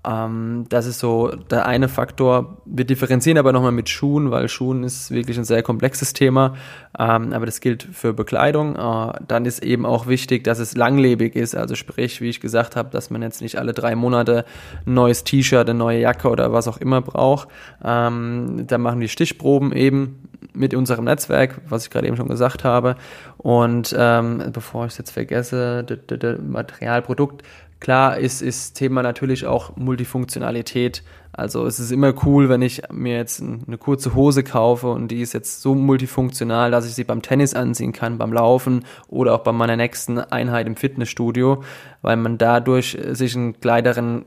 Ähm, 0.07 0.65
das 0.71 0.87
ist 0.87 1.01
so 1.01 1.29
der 1.29 1.67
eine 1.67 1.89
Faktor. 1.89 2.63
Wir 2.65 2.87
differenzieren 2.87 3.37
aber 3.37 3.53
nochmal 3.53 3.73
mit 3.73 3.91
Schuhen, 3.91 4.31
weil 4.31 4.49
Schuhen 4.49 4.85
ist 4.85 5.11
wirklich 5.11 5.37
ein 5.37 5.45
sehr 5.45 5.63
komplexes 5.63 6.15
Thema. 6.15 6.55
Ähm, 6.99 7.33
aber 7.33 7.45
das 7.45 7.61
gilt 7.61 7.83
für 7.83 8.15
Bekleidung. 8.15 8.77
Äh, 8.77 9.13
dann 9.27 9.45
ist 9.45 9.63
eben 9.63 9.85
auch 9.85 10.07
wichtig, 10.07 10.45
dass 10.45 10.61
es 10.61 10.77
langlebig 10.77 11.37
ist. 11.37 11.55
Also 11.55 11.75
sprich, 11.75 11.98
wie 11.99 12.29
ich 12.29 12.41
gesagt 12.41 12.77
habe, 12.77 12.91
dass 12.91 13.11
man 13.11 13.23
jetzt 13.23 13.43
nicht 13.43 13.59
alle 13.59 13.75
drei 13.75 13.95
Monate 13.95 14.45
ein 14.87 14.95
neues 14.95 15.25
T-Shirt, 15.25 15.69
eine 15.69 15.79
neue 15.79 16.01
Jacke 16.01 16.29
oder 16.29 16.53
was 16.53 16.69
auch 16.69 16.79
immer 16.79 17.03
braucht. 17.03 17.49
Ähm, 17.85 18.65
da 18.67 18.79
machen 18.79 19.01
wir 19.01 19.09
Stichproben 19.09 19.73
eben 19.73 20.29
mit 20.55 20.75
unserem 20.75 21.05
Netzwerk, 21.05 21.61
was 21.69 21.85
ich 21.85 21.91
gerade 21.91 22.07
eben 22.07 22.17
schon 22.17 22.29
gesagt 22.29 22.65
habe. 22.65 22.97
Und 23.37 23.95
ähm, 23.99 24.43
bevor 24.53 24.87
ich 24.87 24.93
es 24.93 24.99
jetzt 24.99 25.11
vergesse, 25.11 25.85
Materialprodukt, 26.43 27.43
klar 27.81 28.19
ist, 28.19 28.43
ist 28.43 28.75
Thema 28.75 29.03
natürlich 29.03 29.47
auch 29.47 29.77
Multifunktionalität. 29.77 31.03
Also 31.33 31.67
es 31.67 31.79
ist 31.79 31.93
immer 31.93 32.15
cool, 32.25 32.49
wenn 32.49 32.63
ich 32.63 32.83
mir 32.91 33.17
jetzt 33.17 33.41
eine 33.41 33.79
kurze 33.79 34.15
Hose 34.15 34.43
kaufe 34.43 34.89
und 34.89 35.09
die 35.09 35.21
ist 35.21 35.35
jetzt 35.35 35.63
so 35.63 35.75
multifunktional, 35.75 36.71
dass 36.71 36.87
ich 36.87 36.95
sie 36.95 37.05
beim 37.05 37.23
Tennis 37.23 37.55
anziehen 37.55 37.93
kann, 37.93 38.19
beim 38.19 38.33
Laufen 38.33 38.85
oder 39.09 39.35
auch 39.35 39.45
bei 39.45 39.53
meiner 39.53 39.77
nächsten 39.77 40.19
Einheit 40.19 40.67
im 40.67 40.75
Fitnessstudio, 40.75 41.63
weil 42.03 42.17
man 42.17 42.39
dadurch 42.39 42.99
sich 43.11 43.37
einen 43.37 43.61
kleineren, 43.61 44.25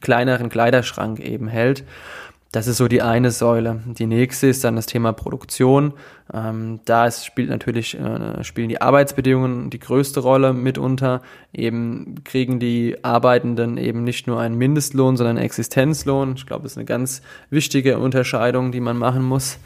kleineren 0.00 0.50
Kleiderschrank 0.50 1.20
eben 1.20 1.48
hält. 1.48 1.84
Das 2.50 2.66
ist 2.66 2.78
so 2.78 2.88
die 2.88 3.02
eine 3.02 3.30
Säule. 3.30 3.82
Die 3.84 4.06
nächste 4.06 4.46
ist 4.46 4.64
dann 4.64 4.76
das 4.76 4.86
Thema 4.86 5.12
Produktion. 5.12 5.92
Ähm, 6.32 6.80
da 6.86 7.06
ist, 7.06 7.26
spielt 7.26 7.50
natürlich, 7.50 7.98
äh, 7.98 8.42
spielen 8.42 8.70
die 8.70 8.80
Arbeitsbedingungen 8.80 9.68
die 9.68 9.78
größte 9.78 10.20
Rolle 10.20 10.54
mitunter. 10.54 11.20
Eben 11.52 12.24
kriegen 12.24 12.58
die 12.58 12.96
Arbeitenden 13.04 13.76
eben 13.76 14.02
nicht 14.02 14.26
nur 14.26 14.40
einen 14.40 14.56
Mindestlohn, 14.56 15.18
sondern 15.18 15.36
einen 15.36 15.44
Existenzlohn. 15.44 16.34
Ich 16.36 16.46
glaube, 16.46 16.62
das 16.62 16.72
ist 16.72 16.78
eine 16.78 16.86
ganz 16.86 17.20
wichtige 17.50 17.98
Unterscheidung, 17.98 18.72
die 18.72 18.80
man 18.80 18.96
machen 18.96 19.24
muss. 19.24 19.58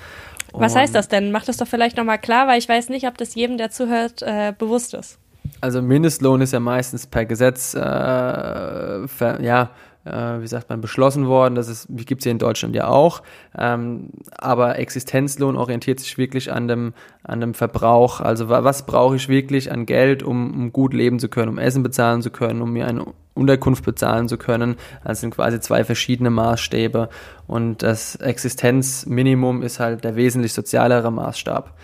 Was 0.53 0.75
heißt 0.75 0.95
das 0.95 1.09
denn? 1.09 1.31
Mach 1.31 1.45
das 1.45 1.59
doch 1.59 1.69
vielleicht 1.69 1.97
nochmal 1.97 2.19
klar, 2.19 2.49
weil 2.49 2.59
ich 2.59 2.69
weiß 2.69 2.89
nicht, 2.89 3.07
ob 3.07 3.17
das 3.17 3.35
jedem, 3.37 3.59
der 3.59 3.71
zuhört, 3.71 4.23
äh, 4.23 4.53
bewusst 4.59 4.93
ist. 4.95 5.19
Also 5.61 5.81
Mindestlohn 5.81 6.41
ist 6.41 6.53
ja 6.53 6.61
meistens 6.61 7.07
per 7.07 7.25
Gesetz, 7.25 7.75
äh, 7.75 7.79
ver, 7.79 9.41
ja, 9.41 9.71
äh, 10.05 10.41
wie 10.41 10.47
sagt 10.47 10.69
man, 10.69 10.81
beschlossen 10.81 11.27
worden. 11.27 11.55
Das 11.55 11.87
gibt 11.91 12.21
es 12.21 12.25
hier 12.25 12.33
in 12.33 12.39
Deutschland 12.39 12.75
ja 12.75 12.89
auch. 12.89 13.23
Ähm, 13.57 14.11
aber 14.37 14.79
Existenzlohn 14.79 15.57
orientiert 15.57 16.01
sich 16.01 16.19
wirklich 16.19 16.53
an 16.53 16.69
dem, 16.69 16.95
an 17.23 17.41
dem 17.41 17.55
Verbrauch. 17.55 18.21
Also 18.21 18.49
was 18.49 18.87
brauche 18.87 19.17
ich 19.17 19.29
wirklich 19.29 19.71
an 19.71 19.87
Geld, 19.87 20.23
um, 20.23 20.53
um 20.53 20.73
gut 20.73 20.95
leben 20.95 21.19
zu 21.19 21.29
können, 21.29 21.51
um 21.51 21.59
Essen 21.59 21.83
bezahlen 21.83 22.23
zu 22.23 22.31
können, 22.31 22.63
um 22.63 22.73
mir 22.73 22.87
eine 22.87 23.07
Unterkunft 23.35 23.85
bezahlen 23.85 24.29
zu 24.29 24.37
können. 24.37 24.77
Das 25.05 25.21
sind 25.21 25.35
quasi 25.35 25.61
zwei 25.61 25.85
verschiedene 25.85 26.31
Maßstäbe. 26.31 27.09
Und 27.47 27.83
das 27.83 28.17
Existenzminimum 28.17 29.63
ist 29.63 29.81
halt 29.81 30.05
der 30.05 30.17
wesentlich 30.17 30.53
sozialere 30.53 31.11
Maßstab. 31.11 31.75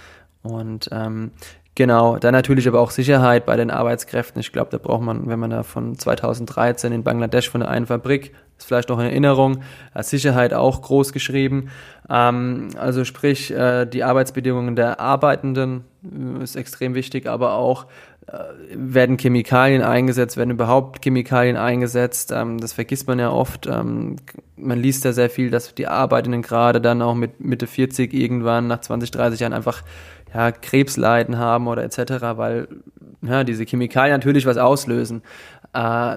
Und 0.42 0.88
ähm, 0.92 1.32
Genau, 1.78 2.16
dann 2.16 2.32
natürlich 2.32 2.66
aber 2.66 2.80
auch 2.80 2.90
Sicherheit 2.90 3.46
bei 3.46 3.54
den 3.54 3.70
Arbeitskräften. 3.70 4.40
Ich 4.40 4.50
glaube, 4.50 4.68
da 4.72 4.78
braucht 4.78 5.00
man, 5.00 5.28
wenn 5.28 5.38
man 5.38 5.50
da 5.50 5.62
von 5.62 5.96
2013 5.96 6.90
in 6.90 7.04
Bangladesch 7.04 7.48
von 7.48 7.60
der 7.60 7.70
einen 7.70 7.86
Fabrik, 7.86 8.34
ist 8.58 8.66
vielleicht 8.66 8.88
noch 8.88 8.98
eine 8.98 9.10
Erinnerung, 9.10 9.58
Sicherheit 10.00 10.52
auch 10.52 10.82
groß 10.82 11.12
geschrieben. 11.12 11.70
Ähm, 12.10 12.70
also 12.76 13.04
sprich, 13.04 13.52
äh, 13.52 13.86
die 13.86 14.02
Arbeitsbedingungen 14.02 14.74
der 14.74 14.98
Arbeitenden 14.98 15.84
äh, 16.02 16.42
ist 16.42 16.56
extrem 16.56 16.96
wichtig, 16.96 17.28
aber 17.28 17.52
auch 17.52 17.86
werden 18.74 19.16
Chemikalien 19.16 19.82
eingesetzt, 19.82 20.36
werden 20.36 20.50
überhaupt 20.50 21.02
Chemikalien 21.02 21.56
eingesetzt. 21.56 22.32
Ähm, 22.32 22.58
das 22.58 22.72
vergisst 22.72 23.06
man 23.06 23.18
ja 23.18 23.30
oft. 23.30 23.66
Ähm, 23.66 24.16
man 24.56 24.78
liest 24.78 25.04
ja 25.04 25.12
sehr 25.12 25.30
viel, 25.30 25.50
dass 25.50 25.74
die 25.74 25.86
Arbeitenden 25.86 26.42
gerade 26.42 26.80
dann 26.80 27.00
auch 27.00 27.14
mit 27.14 27.40
Mitte 27.40 27.66
40 27.66 28.12
irgendwann 28.12 28.66
nach 28.66 28.80
20, 28.80 29.10
30 29.10 29.40
Jahren 29.40 29.52
einfach 29.52 29.82
ja, 30.34 30.52
Krebsleiden 30.52 31.38
haben 31.38 31.68
oder 31.68 31.82
etc., 31.84 32.36
weil 32.36 32.68
ja, 33.22 33.44
diese 33.44 33.64
Chemikalien 33.64 34.16
natürlich 34.16 34.46
was 34.46 34.58
auslösen. 34.58 35.22
Äh, 35.72 36.16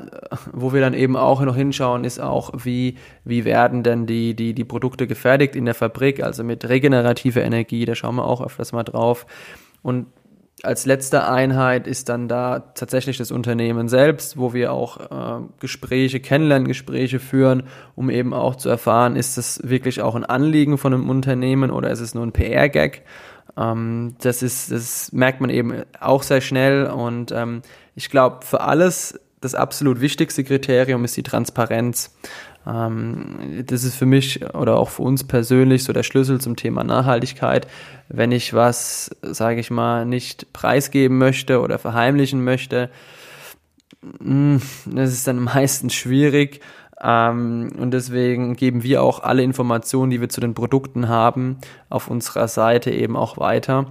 wo 0.54 0.74
wir 0.74 0.82
dann 0.82 0.94
eben 0.94 1.16
auch 1.16 1.42
noch 1.42 1.56
hinschauen, 1.56 2.04
ist 2.04 2.20
auch, 2.20 2.52
wie, 2.64 2.98
wie 3.26 3.46
werden 3.46 3.84
denn 3.84 4.06
die, 4.06 4.34
die, 4.34 4.54
die 4.54 4.64
Produkte 4.64 5.08
gefertigt 5.08 5.56
in 5.56 5.66
der 5.66 5.76
Fabrik, 5.76 6.24
also 6.24 6.44
mit 6.44 6.68
regenerativer 6.68 7.42
Energie, 7.42 7.86
da 7.86 7.96
schauen 7.96 8.16
wir 8.16 8.26
auch 8.26 8.42
öfters 8.42 8.72
mal 8.72 8.84
drauf. 8.84 9.26
Und 9.82 10.08
als 10.64 10.86
letzte 10.86 11.28
Einheit 11.28 11.88
ist 11.88 12.10
dann 12.10 12.28
da 12.28 12.60
tatsächlich 12.60 13.18
das 13.18 13.32
Unternehmen 13.32 13.88
selbst, 13.90 14.38
wo 14.38 14.54
wir 14.54 14.72
auch 14.72 15.00
äh, 15.00 15.44
Gespräche, 15.60 16.20
Kennenlerngespräche 16.20 17.20
führen, 17.20 17.64
um 17.96 18.10
eben 18.10 18.34
auch 18.34 18.56
zu 18.56 18.70
erfahren, 18.70 19.16
ist 19.16 19.38
das 19.38 19.60
wirklich 19.64 20.02
auch 20.02 20.16
ein 20.16 20.26
Anliegen 20.26 20.78
von 20.78 20.94
einem 20.94 21.10
Unternehmen 21.10 21.72
oder 21.72 21.90
ist 21.90 22.00
es 22.00 22.14
nur 22.14 22.26
ein 22.26 22.32
PR-Gag? 22.32 23.04
Ähm, 23.58 24.16
das 24.22 24.44
ist, 24.44 24.72
das 24.72 25.12
merkt 25.12 25.42
man 25.42 25.50
eben 25.50 25.84
auch 26.00 26.24
sehr 26.24 26.42
schnell 26.42 26.86
und 26.86 27.32
ähm, 27.32 27.62
ich 27.96 28.10
glaube, 28.10 28.46
für 28.46 28.62
alles 28.62 29.20
das 29.42 29.56
absolut 29.56 30.02
wichtigste 30.02 30.44
Kriterium 30.44 31.04
ist 31.04 31.18
die 31.18 31.24
Transparenz. 31.24 32.16
Ähm, 32.68 33.64
das 33.66 33.84
ist 33.84 33.96
für 33.96 34.06
mich 34.06 34.44
oder 34.54 34.78
auch 34.78 34.90
für 34.90 35.04
uns 35.04 35.24
persönlich 35.24 35.84
so 35.84 35.94
der 35.94 36.04
Schlüssel 36.04 36.40
zum 36.40 36.56
Thema 36.56 36.84
Nachhaltigkeit. 36.84 37.68
Wenn 38.10 38.32
ich 38.32 38.54
was, 38.54 39.12
sage 39.22 39.60
ich 39.60 39.72
mal, 39.72 40.06
nicht 40.06 40.54
preisgeben 40.54 41.18
möchte 41.18 41.62
oder 41.62 41.80
verheimlichen 41.80 42.44
möchte, 42.44 42.90
mh, 44.20 44.60
hm, 44.60 44.62
das 44.96 45.12
ist 45.12 45.28
dann 45.28 45.40
meistens 45.44 45.94
schwierig. 45.94 46.62
Ähm, 47.04 47.72
und 47.80 47.92
deswegen 47.92 48.56
geben 48.56 48.84
wir 48.84 49.02
auch 49.02 49.24
alle 49.24 49.44
Informationen, 49.44 50.12
die 50.12 50.22
wir 50.22 50.30
zu 50.30 50.42
den 50.42 50.54
Produkten 50.54 51.08
haben, 51.08 51.58
auf 51.90 52.10
unserer 52.10 52.48
Seite 52.48 52.92
eben 52.92 53.18
auch 53.18 53.38
weiter. 53.38 53.88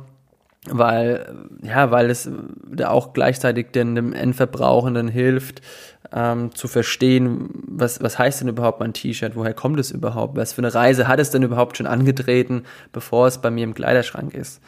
Weil, 0.67 1.49
ja, 1.63 1.91
weil 1.91 2.11
es 2.11 2.31
auch 2.85 3.15
gleichzeitig 3.15 3.71
den, 3.73 3.95
dem 3.95 4.13
Endverbrauchenden 4.13 5.09
hilft, 5.09 5.63
ähm, 6.13 6.55
zu 6.55 6.69
verstehen, 6.69 7.49
was, 7.67 8.03
was 8.03 8.19
heißt 8.19 8.43
denn 8.43 8.49
überhaupt 8.49 8.81
mein 8.81 8.93
T-Shirt, 8.93 9.37
woher 9.37 9.55
kommt 9.55 9.81
es 9.81 9.91
überhaupt, 9.91 10.37
was 10.37 10.53
für 10.53 10.61
eine 10.61 10.75
Reise 10.75 11.09
hat 11.09 11.19
es 11.19 11.31
denn 11.31 11.43
überhaupt 11.43 11.79
schon 11.79 11.87
angetreten, 11.87 12.65
bevor 12.93 13.27
es 13.27 13.39
bei 13.39 13.51
mir 13.51 13.65
im 13.65 13.75
Kleiderschrank 13.75 14.35
ist. 14.35 14.61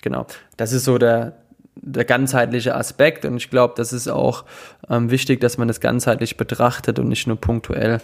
Genau, 0.00 0.26
das 0.56 0.72
ist 0.72 0.84
so 0.84 0.98
der, 0.98 1.36
der 1.76 2.04
ganzheitliche 2.04 2.74
Aspekt 2.76 3.24
und 3.24 3.36
ich 3.36 3.50
glaube, 3.50 3.74
das 3.76 3.92
ist 3.92 4.08
auch 4.08 4.44
ähm, 4.88 5.10
wichtig, 5.10 5.40
dass 5.40 5.58
man 5.58 5.68
das 5.68 5.80
ganzheitlich 5.80 6.36
betrachtet 6.36 6.98
und 6.98 7.08
nicht 7.08 7.26
nur 7.26 7.40
punktuell. 7.40 8.00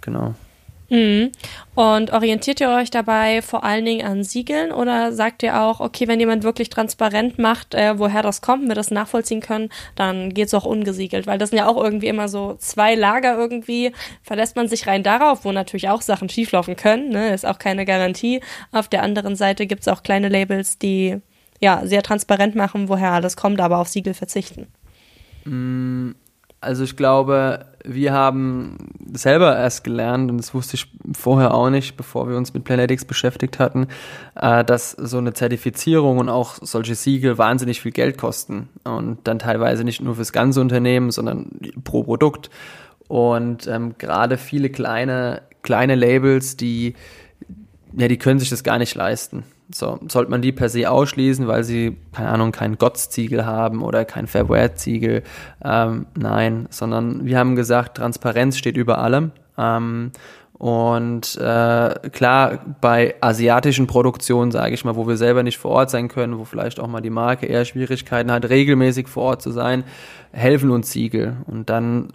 Genau. 0.00 0.34
Mhm. 0.90 1.30
Und 1.76 2.12
orientiert 2.12 2.60
ihr 2.60 2.68
euch 2.68 2.90
dabei 2.90 3.42
vor 3.42 3.64
allen 3.64 3.84
Dingen 3.84 4.06
an 4.06 4.24
Siegeln 4.24 4.72
oder 4.72 5.12
sagt 5.12 5.42
ihr 5.42 5.60
auch, 5.62 5.78
okay, 5.80 6.08
wenn 6.08 6.18
jemand 6.18 6.42
wirklich 6.42 6.68
transparent 6.68 7.38
macht, 7.38 7.74
äh, 7.74 7.98
woher 7.98 8.22
das 8.22 8.42
kommt, 8.42 8.66
wir 8.68 8.74
das 8.74 8.90
nachvollziehen 8.90 9.40
können, 9.40 9.70
dann 9.94 10.34
geht 10.34 10.48
es 10.48 10.54
auch 10.54 10.64
ungesiegelt, 10.64 11.26
weil 11.28 11.38
das 11.38 11.50
sind 11.50 11.58
ja 11.58 11.68
auch 11.68 11.82
irgendwie 11.82 12.08
immer 12.08 12.28
so 12.28 12.56
zwei 12.58 12.96
Lager 12.96 13.38
irgendwie. 13.38 13.92
Verlässt 14.22 14.56
man 14.56 14.68
sich 14.68 14.86
rein 14.88 15.04
darauf, 15.04 15.44
wo 15.44 15.52
natürlich 15.52 15.88
auch 15.88 16.02
Sachen 16.02 16.28
schieflaufen 16.28 16.74
können, 16.74 17.10
ne? 17.10 17.32
ist 17.32 17.46
auch 17.46 17.58
keine 17.58 17.86
Garantie. 17.86 18.40
Auf 18.72 18.88
der 18.88 19.02
anderen 19.02 19.36
Seite 19.36 19.66
gibt 19.66 19.82
es 19.82 19.88
auch 19.88 20.02
kleine 20.02 20.28
Labels, 20.28 20.78
die 20.78 21.20
ja, 21.60 21.86
sehr 21.86 22.02
transparent 22.02 22.54
machen, 22.56 22.88
woher 22.88 23.12
alles 23.12 23.36
kommt, 23.36 23.60
aber 23.60 23.78
auf 23.78 23.88
Siegel 23.88 24.14
verzichten. 24.14 24.66
Mm, 25.44 26.12
also 26.60 26.84
ich 26.84 26.96
glaube, 26.96 27.66
wir 27.84 28.12
haben 28.12 28.76
selber 29.12 29.56
erst 29.56 29.84
gelernt, 29.84 30.30
und 30.30 30.38
das 30.38 30.52
wusste 30.52 30.76
ich 30.76 30.86
vorher 31.12 31.54
auch 31.54 31.70
nicht, 31.70 31.96
bevor 31.96 32.28
wir 32.28 32.36
uns 32.36 32.52
mit 32.52 32.64
Planetics 32.64 33.04
beschäftigt 33.04 33.58
hatten, 33.58 33.88
äh, 34.34 34.64
dass 34.64 34.90
so 34.92 35.18
eine 35.18 35.32
Zertifizierung 35.32 36.18
und 36.18 36.28
auch 36.28 36.56
solche 36.60 36.94
Siegel 36.94 37.38
wahnsinnig 37.38 37.80
viel 37.80 37.92
Geld 37.92 38.18
kosten. 38.18 38.68
Und 38.84 39.18
dann 39.24 39.38
teilweise 39.38 39.84
nicht 39.84 40.02
nur 40.02 40.16
fürs 40.16 40.32
ganze 40.32 40.60
Unternehmen, 40.60 41.10
sondern 41.10 41.50
pro 41.82 42.02
Produkt. 42.02 42.50
Und 43.08 43.66
ähm, 43.66 43.94
gerade 43.98 44.36
viele 44.36 44.68
kleine, 44.68 45.42
kleine 45.62 45.94
Labels, 45.94 46.56
die, 46.56 46.94
ja, 47.96 48.06
die 48.06 48.18
können 48.18 48.38
sich 48.38 48.50
das 48.50 48.62
gar 48.62 48.78
nicht 48.78 48.94
leisten. 48.94 49.44
So, 49.72 50.00
sollte 50.08 50.30
man 50.30 50.42
die 50.42 50.52
per 50.52 50.68
se 50.68 50.90
ausschließen, 50.90 51.46
weil 51.46 51.64
sie, 51.64 51.96
keine 52.12 52.30
Ahnung, 52.30 52.52
kein 52.52 52.76
Gottsziegel 52.76 53.46
haben 53.46 53.82
oder 53.82 54.04
kein 54.04 54.26
Fairware-Ziegel? 54.26 55.22
Ähm, 55.64 56.06
nein, 56.16 56.66
sondern 56.70 57.24
wir 57.24 57.38
haben 57.38 57.56
gesagt, 57.56 57.98
Transparenz 57.98 58.56
steht 58.58 58.76
über 58.76 58.98
allem. 58.98 59.32
Ähm, 59.56 60.12
und 60.60 61.36
äh, 61.36 62.10
klar, 62.12 62.58
bei 62.82 63.14
asiatischen 63.22 63.86
Produktionen, 63.86 64.50
sage 64.50 64.74
ich 64.74 64.84
mal, 64.84 64.94
wo 64.94 65.08
wir 65.08 65.16
selber 65.16 65.42
nicht 65.42 65.56
vor 65.56 65.70
Ort 65.70 65.88
sein 65.88 66.08
können, 66.08 66.38
wo 66.38 66.44
vielleicht 66.44 66.80
auch 66.80 66.86
mal 66.86 67.00
die 67.00 67.08
Marke 67.08 67.46
eher 67.46 67.64
Schwierigkeiten 67.64 68.30
hat, 68.30 68.46
regelmäßig 68.46 69.08
vor 69.08 69.22
Ort 69.22 69.42
zu 69.42 69.52
sein, 69.52 69.84
helfen 70.32 70.70
uns 70.70 70.90
Siegel. 70.90 71.38
Und 71.46 71.70
dann 71.70 72.08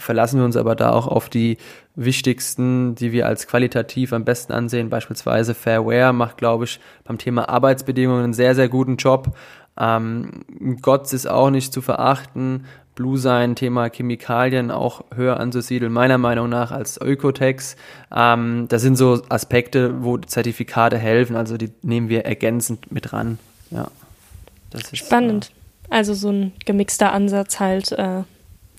verlassen 0.00 0.38
wir 0.38 0.44
uns 0.44 0.56
aber 0.56 0.74
da 0.74 0.90
auch 0.90 1.06
auf 1.06 1.28
die 1.28 1.58
wichtigsten, 1.94 2.94
die 2.94 3.12
wir 3.12 3.26
als 3.26 3.46
qualitativ 3.46 4.12
am 4.12 4.24
besten 4.24 4.52
ansehen. 4.52 4.90
Beispielsweise 4.90 5.54
Fairware 5.54 6.12
macht, 6.12 6.38
glaube 6.38 6.64
ich, 6.64 6.80
beim 7.04 7.18
Thema 7.18 7.48
Arbeitsbedingungen 7.48 8.24
einen 8.24 8.32
sehr, 8.34 8.54
sehr 8.54 8.68
guten 8.68 8.96
Job. 8.96 9.36
Ähm, 9.78 10.44
GOTS 10.82 11.12
ist 11.12 11.26
auch 11.26 11.50
nicht 11.50 11.72
zu 11.72 11.80
verachten. 11.80 12.64
Blue 12.94 13.16
Sein, 13.16 13.54
Thema 13.54 13.88
Chemikalien 13.88 14.70
auch 14.70 15.04
höher 15.14 15.38
anzusiedeln, 15.38 15.92
meiner 15.92 16.18
Meinung 16.18 16.48
nach, 16.48 16.70
als 16.70 17.00
Ökotex. 17.00 17.76
Ähm, 18.14 18.66
das 18.68 18.82
sind 18.82 18.96
so 18.96 19.22
Aspekte, 19.28 20.02
wo 20.02 20.18
Zertifikate 20.18 20.98
helfen, 20.98 21.36
also 21.36 21.56
die 21.56 21.70
nehmen 21.82 22.08
wir 22.08 22.26
ergänzend 22.26 22.92
mit 22.92 23.12
ran. 23.12 23.38
Ja. 23.70 23.88
Ist, 24.74 24.96
Spannend. 24.96 25.50
Äh, 25.88 25.94
also 25.94 26.14
so 26.14 26.30
ein 26.30 26.52
gemixter 26.66 27.12
Ansatz 27.12 27.58
halt. 27.58 27.92
Äh 27.92 28.22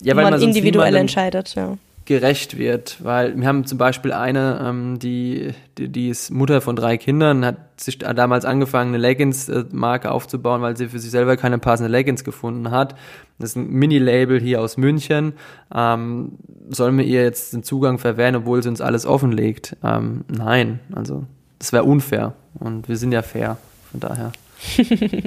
ja, 0.01 0.15
weil 0.15 0.23
man, 0.23 0.33
man 0.33 0.41
individuell 0.41 0.95
entscheidet, 0.95 1.55
ja. 1.55 1.77
Gerecht 2.05 2.57
wird, 2.57 2.97
weil 3.03 3.39
wir 3.39 3.47
haben 3.47 3.65
zum 3.65 3.77
Beispiel 3.77 4.11
eine, 4.11 4.65
ähm, 4.65 4.97
die, 4.97 5.51
die, 5.77 5.87
die 5.87 6.09
ist 6.09 6.31
Mutter 6.31 6.59
von 6.59 6.75
drei 6.75 6.97
Kindern, 6.97 7.45
hat 7.45 7.57
sich 7.79 7.99
damals 7.99 8.43
angefangen, 8.43 8.89
eine 8.89 8.97
Leggings-Marke 8.97 10.11
aufzubauen, 10.11 10.61
weil 10.61 10.75
sie 10.75 10.87
für 10.87 10.99
sich 10.99 11.11
selber 11.11 11.37
keine 11.37 11.59
passende 11.59 11.91
Leggings 11.91 12.23
gefunden 12.23 12.71
hat. 12.71 12.95
Das 13.37 13.51
ist 13.51 13.55
ein 13.55 13.69
Mini-Label 13.69 14.39
hier 14.39 14.61
aus 14.61 14.77
München. 14.77 15.33
Ähm, 15.73 16.39
sollen 16.69 16.97
wir 16.97 17.05
ihr 17.05 17.23
jetzt 17.23 17.53
den 17.53 17.63
Zugang 17.63 17.99
verwehren, 17.99 18.35
obwohl 18.35 18.63
sie 18.63 18.69
uns 18.69 18.81
alles 18.81 19.05
offenlegt? 19.05 19.77
Ähm, 19.83 20.25
nein, 20.27 20.79
also 20.93 21.25
das 21.59 21.71
wäre 21.71 21.83
unfair 21.83 22.33
und 22.55 22.89
wir 22.89 22.97
sind 22.97 23.11
ja 23.11 23.21
fair, 23.21 23.57
von 23.91 23.99
daher. 23.99 24.31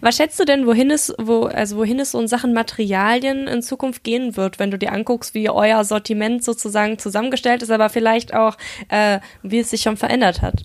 Was 0.00 0.16
schätzt 0.16 0.38
du 0.40 0.44
denn, 0.44 0.66
wohin 0.66 0.90
es, 0.90 1.14
wo, 1.18 1.44
also 1.44 1.76
wohin 1.76 2.00
es 2.00 2.12
so 2.12 2.20
in 2.20 2.28
Sachen 2.28 2.52
Materialien 2.52 3.46
in 3.46 3.62
Zukunft 3.62 4.04
gehen 4.04 4.36
wird, 4.36 4.58
wenn 4.58 4.70
du 4.70 4.78
dir 4.78 4.92
anguckst, 4.92 5.34
wie 5.34 5.50
euer 5.50 5.84
Sortiment 5.84 6.44
sozusagen 6.44 6.98
zusammengestellt 6.98 7.62
ist, 7.62 7.70
aber 7.70 7.88
vielleicht 7.88 8.34
auch, 8.34 8.56
äh, 8.88 9.20
wie 9.42 9.58
es 9.58 9.70
sich 9.70 9.82
schon 9.82 9.96
verändert 9.96 10.42
hat? 10.42 10.64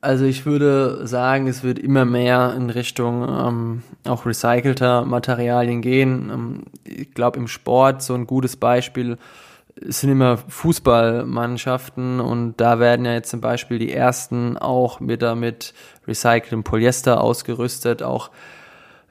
Also 0.00 0.24
ich 0.24 0.44
würde 0.46 1.06
sagen, 1.06 1.46
es 1.46 1.62
wird 1.62 1.78
immer 1.78 2.04
mehr 2.04 2.54
in 2.56 2.70
Richtung 2.70 3.22
ähm, 3.22 3.82
auch 4.04 4.26
recycelter 4.26 5.04
Materialien 5.04 5.80
gehen. 5.80 6.30
Ähm, 6.32 6.62
ich 6.82 7.14
glaube 7.14 7.38
im 7.38 7.46
Sport 7.46 8.02
so 8.02 8.14
ein 8.14 8.26
gutes 8.26 8.56
Beispiel 8.56 9.16
es 9.76 10.00
sind 10.00 10.10
immer 10.10 10.36
Fußballmannschaften 10.36 12.20
und 12.20 12.56
da 12.58 12.78
werden 12.78 13.04
ja 13.04 13.14
jetzt 13.14 13.30
zum 13.30 13.40
Beispiel 13.40 13.78
die 13.78 13.92
ersten 13.92 14.58
auch 14.58 15.00
wieder 15.00 15.34
mit 15.34 15.74
recyceltem 16.06 16.62
Polyester 16.62 17.20
ausgerüstet, 17.20 18.02
auch 18.02 18.30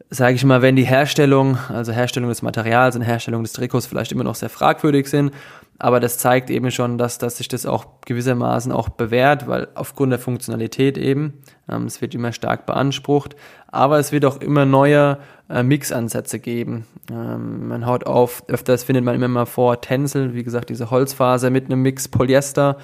sage 0.10 0.36
ich 0.36 0.44
mal, 0.44 0.62
wenn 0.62 0.76
die 0.76 0.84
Herstellung, 0.84 1.58
also 1.70 1.94
Herstellung 1.94 2.30
des 2.30 2.42
Materials 2.42 2.96
und 2.96 3.02
Herstellung 3.02 3.44
des 3.44 3.54
Trikots 3.54 3.86
vielleicht 3.86 4.12
immer 4.12 4.26
noch 4.26 4.36
sehr 4.36 4.50
fragwürdig 4.50 5.08
sind, 5.08 5.34
aber 5.80 6.00
das 6.00 6.18
zeigt 6.18 6.50
eben 6.50 6.70
schon, 6.70 6.98
dass, 6.98 7.18
dass 7.18 7.38
sich 7.38 7.48
das 7.48 7.66
auch 7.66 7.86
gewissermaßen 8.06 8.72
auch 8.72 8.90
bewährt, 8.90 9.48
weil 9.48 9.70
aufgrund 9.74 10.12
der 10.12 10.20
Funktionalität 10.20 10.98
eben, 10.98 11.42
es 11.68 12.02
wird 12.02 12.14
immer 12.16 12.32
stark 12.34 12.66
beansprucht, 12.66 13.36
aber 13.68 14.00
es 14.00 14.12
wird 14.12 14.26
auch 14.26 14.42
immer 14.42 14.66
neue 14.66 15.18
äh, 15.50 15.64
Mixansätze 15.64 16.40
geben. 16.40 16.86
Ähm, 17.10 17.68
man 17.68 17.86
haut 17.86 18.06
auf, 18.06 18.44
öfters 18.48 18.84
findet 18.84 19.04
man 19.04 19.16
immer 19.16 19.28
mal 19.28 19.46
vor 19.46 19.82
Tencel, 19.82 20.34
wie 20.34 20.44
gesagt, 20.44 20.70
diese 20.70 20.92
Holzfaser 20.92 21.50
mit 21.50 21.66
einem 21.66 21.82
Mix 21.82 22.08
Polyester. 22.08 22.78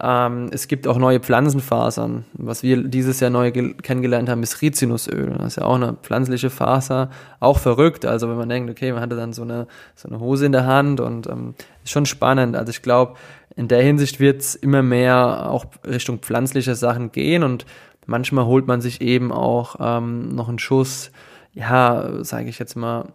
Ähm, 0.00 0.48
es 0.52 0.68
gibt 0.68 0.86
auch 0.86 0.98
neue 0.98 1.20
Pflanzenfasern. 1.20 2.24
Was 2.34 2.62
wir 2.62 2.82
dieses 2.84 3.20
Jahr 3.20 3.30
neu 3.30 3.50
kennengelernt 3.50 4.28
haben, 4.28 4.42
ist 4.42 4.60
Rizinusöl. 4.62 5.34
Das 5.38 5.48
ist 5.48 5.56
ja 5.56 5.64
auch 5.64 5.76
eine 5.76 5.94
pflanzliche 5.94 6.50
Faser, 6.50 7.10
auch 7.40 7.58
verrückt. 7.58 8.04
Also 8.04 8.28
wenn 8.28 8.36
man 8.36 8.48
denkt, 8.48 8.70
okay, 8.70 8.92
man 8.92 9.02
hatte 9.02 9.16
dann 9.16 9.32
so 9.32 9.42
eine, 9.42 9.66
so 9.94 10.08
eine 10.08 10.20
Hose 10.20 10.46
in 10.46 10.52
der 10.52 10.66
Hand 10.66 11.00
und 11.00 11.26
ähm, 11.28 11.54
ist 11.84 11.92
schon 11.92 12.06
spannend. 12.06 12.56
Also 12.56 12.70
ich 12.70 12.82
glaube, 12.82 13.14
in 13.56 13.68
der 13.68 13.82
Hinsicht 13.82 14.20
wird 14.20 14.42
es 14.42 14.54
immer 14.54 14.82
mehr 14.82 15.50
auch 15.50 15.64
Richtung 15.86 16.18
pflanzliche 16.18 16.74
Sachen 16.74 17.10
gehen 17.10 17.42
und 17.42 17.64
manchmal 18.06 18.46
holt 18.46 18.66
man 18.66 18.80
sich 18.80 19.00
eben 19.00 19.32
auch 19.32 19.76
ähm, 19.80 20.34
noch 20.34 20.48
einen 20.48 20.58
Schuss 20.58 21.10
ja, 21.56 22.22
sage 22.22 22.48
ich 22.48 22.58
jetzt 22.58 22.76
mal, 22.76 23.06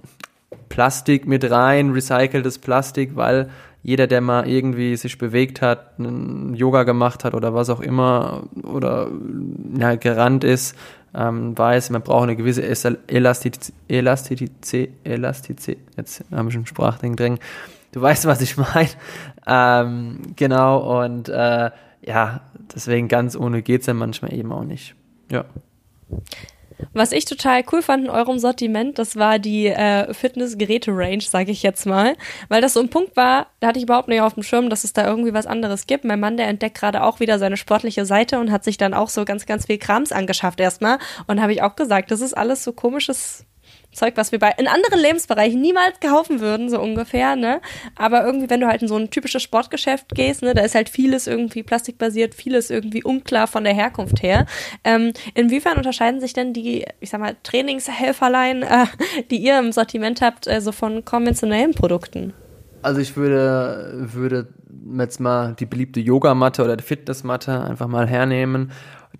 Plastik 0.68 1.28
mit 1.28 1.50
rein, 1.50 1.92
recyceltes 1.92 2.58
Plastik, 2.60 3.16
weil 3.16 3.50
jeder, 3.84 4.08
der 4.08 4.22
mal 4.22 4.48
irgendwie 4.48 4.96
sich 4.96 5.18
bewegt 5.18 5.62
hat, 5.62 5.94
Yoga 5.98 6.84
gemacht 6.84 7.24
hat 7.24 7.34
oder 7.34 7.54
was 7.54 7.70
auch 7.70 7.80
immer 7.80 8.44
oder 8.64 9.10
ja, 9.78 9.96
gerannt 9.96 10.44
ist, 10.44 10.76
ähm, 11.14 11.58
weiß, 11.58 11.90
man 11.92 12.02
braucht 12.02 12.24
eine 12.24 12.36
gewisse 12.36 12.64
Elastizität, 12.64 13.74
Elastizität, 13.88 14.92
Elastizität, 15.04 15.80
jetzt 15.98 16.24
habe 16.32 16.50
ich 16.50 16.56
ein 16.56 16.66
Sprachding 16.66 17.16
drin. 17.16 17.40
Du 17.92 18.02
weißt, 18.02 18.26
was 18.26 18.42
ich 18.42 18.58
meine. 18.74 18.90
Ähm, 19.46 20.20
genau, 20.36 21.04
und 21.04 21.30
äh, 21.30 21.72
ja, 22.02 22.42
deswegen 22.76 23.08
ganz 23.08 23.36
ohne 23.36 23.62
geht 23.62 23.82
es 23.82 23.88
ja 23.88 23.94
manchmal 23.94 24.34
eben 24.34 24.52
auch 24.52 24.64
nicht. 24.64 24.96
Ja. 25.32 25.46
Was 26.94 27.12
ich 27.12 27.26
total 27.26 27.64
cool 27.72 27.82
fand 27.82 28.06
in 28.06 28.10
eurem 28.10 28.40
Sortiment, 28.40 28.98
das 28.98 29.16
war 29.16 29.40
die 29.40 29.68
äh, 29.68 30.14
Fitness-Geräte-Range, 30.14 31.22
sage 31.22 31.52
ich 31.52 31.64
jetzt 31.64 31.86
mal. 31.86 32.16
Weil 32.50 32.62
das 32.62 32.74
so 32.74 32.80
ein 32.80 32.90
Punkt 32.90 33.16
war, 33.16 33.48
da 33.60 33.68
hatte 33.68 33.78
ich 33.78 33.84
überhaupt 33.84 34.08
nicht 34.08 34.22
auf 34.22 34.34
dem 34.34 34.44
Schirm, 34.44 34.70
dass 34.70 34.84
es 34.84 34.94
da 34.94 35.06
irgendwie 35.06 35.34
was 35.34 35.46
anderes 35.46 35.86
gibt. 35.86 36.06
Mein 36.06 36.20
Mann, 36.20 36.38
der 36.38 36.48
entdeckt 36.48 36.78
gerade 36.78 37.04
auch 37.04 37.20
wieder 37.20 37.40
seine 37.40 37.58
sportliche 37.58 38.06
Seite 38.06 38.40
und 38.40 38.52
hat 38.52 38.64
sich 38.64 38.78
dann 38.78 38.94
auch 38.94 39.10
so 39.10 39.26
ganz, 39.26 39.46
ganz 39.46 39.68
viel 39.68 39.78
Krams 39.78 40.12
angeschafft 40.12 40.60
erstmal. 40.60 40.98
Und 41.28 41.42
habe 41.42 41.54
ich 41.54 41.62
auch 41.62 41.76
gesagt, 41.76 42.12
das 42.12 42.22
ist 42.22 42.36
alles 42.36 42.64
so 42.64 42.74
komisches 42.74 43.46
Zeug, 43.94 44.14
was 44.16 44.32
wir 44.32 44.40
bei 44.40 44.52
in 44.58 44.68
anderen 44.68 45.00
Lebensbereichen 45.00 45.60
niemals 45.60 46.00
kaufen 46.00 46.40
würden, 46.40 46.70
so 46.70 46.80
ungefähr, 46.80 47.36
ne? 47.36 47.62
Aber 47.96 48.26
irgendwie, 48.26 48.50
wenn 48.50 48.62
du 48.62 48.68
halt 48.68 48.82
in 48.82 48.88
so 48.88 48.96
ein 48.96 49.10
typisches 49.10 49.44
Sportgeschäft 49.44 50.16
gehst, 50.16 50.42
ne, 50.42 50.54
da 50.54 50.62
ist 50.62 50.76
halt 50.76 50.90
vieles 50.90 51.28
irgendwie 51.28 51.64
plastikbasiert, 51.64 52.34
vieles 52.34 52.70
irgendwie 52.70 53.04
unklar 53.04 53.48
von 53.48 53.64
der 53.64 53.74
Herkunft 53.74 54.24
her. 54.24 54.46
Ähm, 54.84 55.14
inwiefern 55.34 55.78
unterscheiden 55.78 56.22
sich 56.22 56.34
denn 56.34 56.54
die, 56.54 56.86
ich 57.00 57.10
sag 57.10 57.20
mal, 57.20 57.36
Trainingshelferlein, 57.44 58.64
äh, 58.64 58.86
die 59.30 59.38
ihr 59.38 59.60
im 59.60 59.72
Sortiment 59.72 60.22
habt, 60.22 60.48
äh, 60.48 60.62
so 60.62 60.72
von 60.72 61.04
konventionellen 61.04 61.74
Produkten? 61.74 62.34
Also 62.82 63.00
ich 63.00 63.16
würde, 63.16 63.92
würde 63.94 64.48
jetzt 64.98 65.20
mal 65.20 65.54
die 65.60 65.66
beliebte 65.66 66.00
Yogamatte 66.00 66.64
oder 66.64 66.78
die 66.78 66.84
Fitnessmatte 66.84 67.64
einfach 67.64 67.88
mal 67.88 68.08
hernehmen 68.08 68.72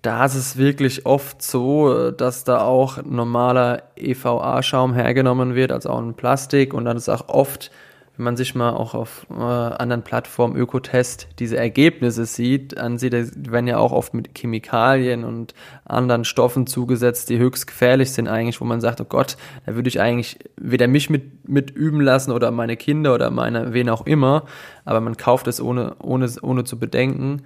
da 0.02 0.24
ist 0.24 0.34
es 0.34 0.56
wirklich 0.56 1.06
oft 1.06 1.42
so, 1.42 2.10
dass 2.10 2.42
da 2.42 2.62
auch 2.62 3.02
normaler 3.04 3.84
EVA-Schaum 3.96 4.94
hergenommen 4.94 5.54
wird, 5.54 5.70
also 5.70 5.90
auch 5.90 6.00
ein 6.00 6.14
Plastik. 6.14 6.74
Und 6.74 6.84
dann 6.84 6.96
ist 6.96 7.08
auch 7.08 7.28
oft, 7.28 7.70
wenn 8.16 8.24
man 8.24 8.36
sich 8.36 8.56
mal 8.56 8.70
auch 8.70 8.94
auf 8.94 9.28
äh, 9.30 9.34
anderen 9.34 10.02
Plattformen 10.02 10.56
Ökotest 10.56 11.28
diese 11.38 11.56
Ergebnisse 11.56 12.26
sieht, 12.26 12.76
ansieht, 12.78 13.12
werden 13.12 13.68
ja 13.68 13.78
auch 13.78 13.92
oft 13.92 14.12
mit 14.12 14.36
Chemikalien 14.36 15.22
und 15.22 15.54
anderen 15.84 16.24
Stoffen 16.24 16.66
zugesetzt, 16.66 17.30
die 17.30 17.38
höchst 17.38 17.68
gefährlich 17.68 18.10
sind 18.10 18.26
eigentlich, 18.26 18.60
wo 18.60 18.64
man 18.64 18.80
sagt, 18.80 19.00
oh 19.00 19.06
Gott, 19.08 19.36
da 19.66 19.76
würde 19.76 19.88
ich 19.88 20.00
eigentlich 20.00 20.40
weder 20.56 20.88
mich 20.88 21.10
mit, 21.10 21.48
mit 21.48 21.70
üben 21.70 22.00
lassen 22.00 22.32
oder 22.32 22.50
meine 22.50 22.76
Kinder 22.76 23.14
oder 23.14 23.30
meine, 23.30 23.72
wen 23.72 23.88
auch 23.88 24.04
immer, 24.04 24.46
aber 24.84 25.00
man 25.00 25.16
kauft 25.16 25.46
es 25.46 25.60
ohne, 25.60 25.94
ohne, 26.00 26.28
ohne 26.42 26.64
zu 26.64 26.76
bedenken. 26.76 27.42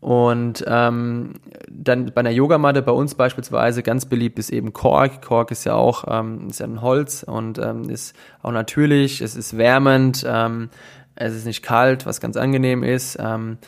Und 0.00 0.64
ähm, 0.68 1.34
dann 1.68 2.06
bei 2.06 2.20
einer 2.20 2.30
Yogamatte 2.30 2.82
bei 2.82 2.92
uns 2.92 3.16
beispielsweise 3.16 3.82
ganz 3.82 4.06
beliebt 4.06 4.38
ist 4.38 4.50
eben 4.50 4.72
Kork. 4.72 5.22
Kork 5.22 5.50
ist 5.50 5.64
ja 5.64 5.74
auch 5.74 6.04
ähm, 6.08 6.48
ist 6.48 6.60
ja 6.60 6.66
ein 6.66 6.82
Holz 6.82 7.24
und 7.24 7.58
ähm, 7.58 7.90
ist 7.90 8.14
auch 8.42 8.52
natürlich, 8.52 9.20
es 9.20 9.34
ist 9.34 9.58
wärmend, 9.58 10.24
ähm, 10.26 10.70
es 11.16 11.34
ist 11.34 11.46
nicht 11.46 11.64
kalt, 11.64 12.06
was 12.06 12.20
ganz 12.20 12.36
angenehm 12.36 12.84
ist. 12.84 13.18
Ähm, 13.20 13.58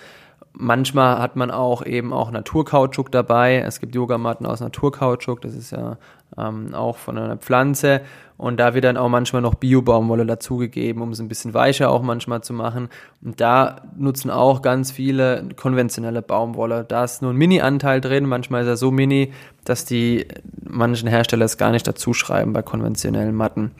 manchmal 0.52 1.18
hat 1.18 1.36
man 1.36 1.50
auch 1.50 1.84
eben 1.84 2.12
auch 2.12 2.30
Naturkautschuk 2.30 3.10
dabei. 3.12 3.58
Es 3.58 3.80
gibt 3.80 3.94
Yogamatten 3.94 4.46
aus 4.46 4.60
Naturkautschuk, 4.60 5.40
das 5.40 5.54
ist 5.54 5.72
ja 5.72 5.96
ähm, 6.36 6.74
auch 6.74 6.96
von 6.96 7.18
einer 7.18 7.36
Pflanze. 7.36 8.02
Und 8.36 8.58
da 8.58 8.72
wird 8.72 8.84
dann 8.84 8.96
auch 8.96 9.10
manchmal 9.10 9.42
noch 9.42 9.54
Bio-Baumwolle 9.54 10.24
dazugegeben, 10.24 11.02
um 11.02 11.10
es 11.10 11.20
ein 11.20 11.28
bisschen 11.28 11.52
weicher 11.52 11.90
auch 11.90 12.00
manchmal 12.00 12.42
zu 12.42 12.54
machen. 12.54 12.88
Und 13.22 13.38
da 13.38 13.82
nutzen 13.98 14.30
auch 14.30 14.62
ganz 14.62 14.90
viele 14.90 15.46
konventionelle 15.56 16.22
Baumwolle. 16.22 16.84
Da 16.84 17.04
ist 17.04 17.20
nur 17.20 17.32
ein 17.32 17.36
Mini-Anteil 17.36 18.00
drin. 18.00 18.24
Manchmal 18.24 18.62
ist 18.62 18.68
er 18.68 18.76
so 18.78 18.90
mini, 18.90 19.34
dass 19.64 19.84
die 19.84 20.26
manchen 20.62 21.06
Hersteller 21.06 21.44
es 21.44 21.58
gar 21.58 21.70
nicht 21.70 21.86
dazu 21.86 22.14
schreiben 22.14 22.54
bei 22.54 22.62
konventionellen 22.62 23.34
Matten. 23.34 23.72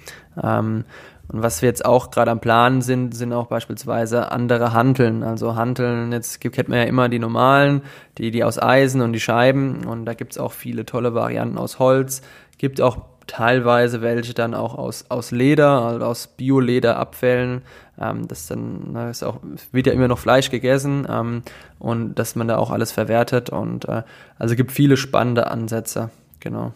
Ähm, 0.43 0.85
und 1.33 1.43
was 1.43 1.63
wir 1.63 1.69
jetzt 1.69 1.85
auch 1.85 2.11
gerade 2.11 2.31
am 2.31 2.41
Plan 2.41 2.83
sind, 2.83 3.15
sind 3.15 3.33
auch 3.33 3.47
beispielsweise 3.47 4.33
andere 4.33 4.73
Hanteln. 4.73 5.23
Also 5.23 5.55
Hanteln, 5.55 6.11
jetzt 6.11 6.41
kennt 6.41 6.69
man 6.69 6.79
ja 6.79 6.85
immer 6.85 7.09
die 7.09 7.21
normalen, 7.21 7.83
die, 8.19 8.33
die 8.33 8.43
aus 8.43 8.61
Eisen 8.61 9.01
und 9.01 9.13
die 9.13 9.21
Scheiben. 9.21 9.87
Und 9.87 10.07
da 10.07 10.15
gibt's 10.15 10.39
auch 10.39 10.53
viele 10.53 10.85
tolle 10.87 11.15
Varianten 11.15 11.57
aus 11.57 11.79
Holz. 11.79 12.23
Gibt 12.59 12.81
auch 12.81 12.99
teilweise 13.29 14.03
welche 14.03 14.35
dann 14.35 14.55
auch 14.55 14.75
aus, 14.75 15.07
aus 15.09 15.31
Leder, 15.31 15.83
also 15.83 16.05
aus 16.05 16.27
Bio-Lederabfällen. 16.27 17.63
Ähm, 18.01 18.27
das 18.27 18.49
dann 18.49 18.89
na, 18.93 19.09
ist 19.09 19.23
auch, 19.23 19.39
wird 19.71 19.87
ja 19.87 19.93
immer 19.93 20.09
noch 20.09 20.19
Fleisch 20.19 20.51
gegessen 20.51 21.07
ähm, 21.09 21.43
und 21.79 22.17
dass 22.17 22.35
man 22.35 22.49
da 22.49 22.57
auch 22.57 22.73
alles 22.73 22.91
verwertet. 22.91 23.51
Und 23.51 23.85
äh, 23.89 24.03
also 24.37 24.57
gibt 24.57 24.73
viele 24.73 24.97
spannende 24.97 25.49
Ansätze, 25.49 26.11
genau. 26.41 26.73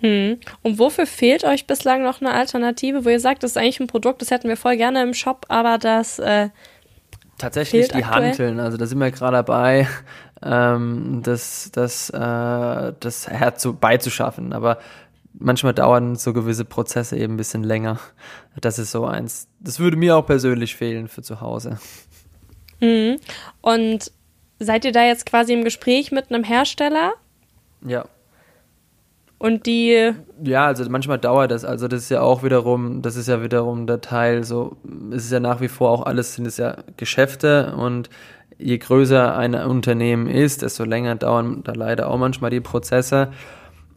Hm. 0.00 0.38
Und 0.62 0.78
wofür 0.78 1.06
fehlt 1.06 1.44
euch 1.44 1.66
bislang 1.66 2.02
noch 2.02 2.20
eine 2.20 2.32
Alternative, 2.32 3.04
wo 3.04 3.08
ihr 3.08 3.20
sagt, 3.20 3.42
das 3.42 3.52
ist 3.52 3.56
eigentlich 3.56 3.80
ein 3.80 3.88
Produkt, 3.88 4.22
das 4.22 4.30
hätten 4.30 4.48
wir 4.48 4.56
voll 4.56 4.76
gerne 4.76 5.02
im 5.02 5.14
Shop, 5.14 5.46
aber 5.48 5.78
das 5.78 6.18
äh, 6.18 6.50
Tatsächlich 7.38 7.88
die 7.88 8.02
aktuell? 8.02 8.30
Hanteln, 8.30 8.60
also 8.60 8.76
da 8.76 8.86
sind 8.86 8.98
wir 8.98 9.10
gerade 9.12 9.36
dabei, 9.36 9.88
ähm, 10.42 11.20
das, 11.22 11.70
das, 11.72 12.10
äh, 12.10 12.92
das 12.98 13.28
Herz 13.28 13.66
beizuschaffen. 13.80 14.52
Aber 14.52 14.78
manchmal 15.34 15.72
dauern 15.72 16.16
so 16.16 16.32
gewisse 16.32 16.64
Prozesse 16.64 17.16
eben 17.16 17.34
ein 17.34 17.36
bisschen 17.36 17.62
länger. 17.62 18.00
Das 18.60 18.80
ist 18.80 18.90
so 18.90 19.06
eins, 19.06 19.48
das 19.60 19.78
würde 19.78 19.96
mir 19.96 20.16
auch 20.16 20.26
persönlich 20.26 20.74
fehlen 20.74 21.06
für 21.06 21.22
zu 21.22 21.40
Hause. 21.40 21.78
Mhm. 22.80 23.18
Und 23.60 24.10
seid 24.58 24.84
ihr 24.84 24.92
da 24.92 25.04
jetzt 25.04 25.26
quasi 25.26 25.52
im 25.52 25.62
Gespräch 25.62 26.10
mit 26.10 26.30
einem 26.30 26.42
Hersteller? 26.42 27.12
Ja. 27.86 28.04
Und 29.38 29.66
die. 29.66 30.12
Ja, 30.42 30.66
also 30.66 30.88
manchmal 30.90 31.18
dauert 31.18 31.50
das. 31.50 31.64
Also 31.64 31.86
das 31.88 32.02
ist 32.02 32.10
ja 32.10 32.20
auch 32.20 32.42
wiederum, 32.42 33.02
das 33.02 33.16
ist 33.16 33.28
ja 33.28 33.42
wiederum 33.42 33.86
der 33.86 34.00
Teil, 34.00 34.44
so, 34.44 34.76
es 35.12 35.24
ist 35.24 35.32
ja 35.32 35.40
nach 35.40 35.60
wie 35.60 35.68
vor 35.68 35.90
auch 35.90 36.06
alles, 36.06 36.34
sind 36.34 36.46
es 36.46 36.56
ja 36.56 36.76
Geschäfte 36.96 37.74
und 37.76 38.10
je 38.58 38.78
größer 38.78 39.36
ein 39.36 39.54
Unternehmen 39.54 40.26
ist, 40.26 40.62
desto 40.62 40.84
länger 40.84 41.14
dauern 41.14 41.62
da 41.62 41.72
leider 41.72 42.10
auch 42.10 42.18
manchmal 42.18 42.50
die 42.50 42.60
Prozesse. 42.60 43.28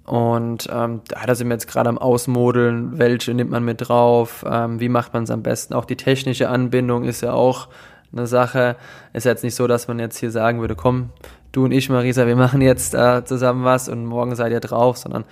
Und 0.05 0.67
ähm, 0.71 1.01
da 1.07 1.35
sind 1.35 1.47
wir 1.47 1.53
jetzt 1.53 1.67
gerade 1.67 1.89
am 1.89 1.97
Ausmodeln, 1.97 2.97
welche 2.97 3.33
nimmt 3.33 3.51
man 3.51 3.63
mit 3.63 3.87
drauf, 3.87 4.43
ähm, 4.47 4.79
wie 4.79 4.89
macht 4.89 5.13
man 5.13 5.23
es 5.23 5.31
am 5.31 5.43
besten. 5.43 5.73
Auch 5.73 5.85
die 5.85 5.95
technische 5.95 6.49
Anbindung 6.49 7.03
ist 7.03 7.21
ja 7.21 7.33
auch 7.33 7.69
eine 8.11 8.27
Sache. 8.27 8.75
Ist 9.13 9.25
jetzt 9.25 9.43
nicht 9.43 9.55
so, 9.55 9.67
dass 9.67 9.87
man 9.87 9.99
jetzt 9.99 10.17
hier 10.17 10.31
sagen 10.31 10.59
würde, 10.59 10.75
komm, 10.75 11.09
du 11.51 11.65
und 11.65 11.71
ich, 11.71 11.89
Marisa, 11.89 12.27
wir 12.27 12.35
machen 12.35 12.61
jetzt 12.61 12.93
äh, 12.93 13.23
zusammen 13.25 13.63
was 13.63 13.89
und 13.89 14.05
morgen 14.05 14.35
seid 14.35 14.51
ihr 14.51 14.59
drauf, 14.59 14.97
sondern 14.97 15.25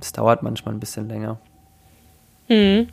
es 0.00 0.12
dauert 0.12 0.42
manchmal 0.42 0.74
ein 0.74 0.80
bisschen 0.80 1.08
länger. 1.08 1.38
Hm. 2.48 2.88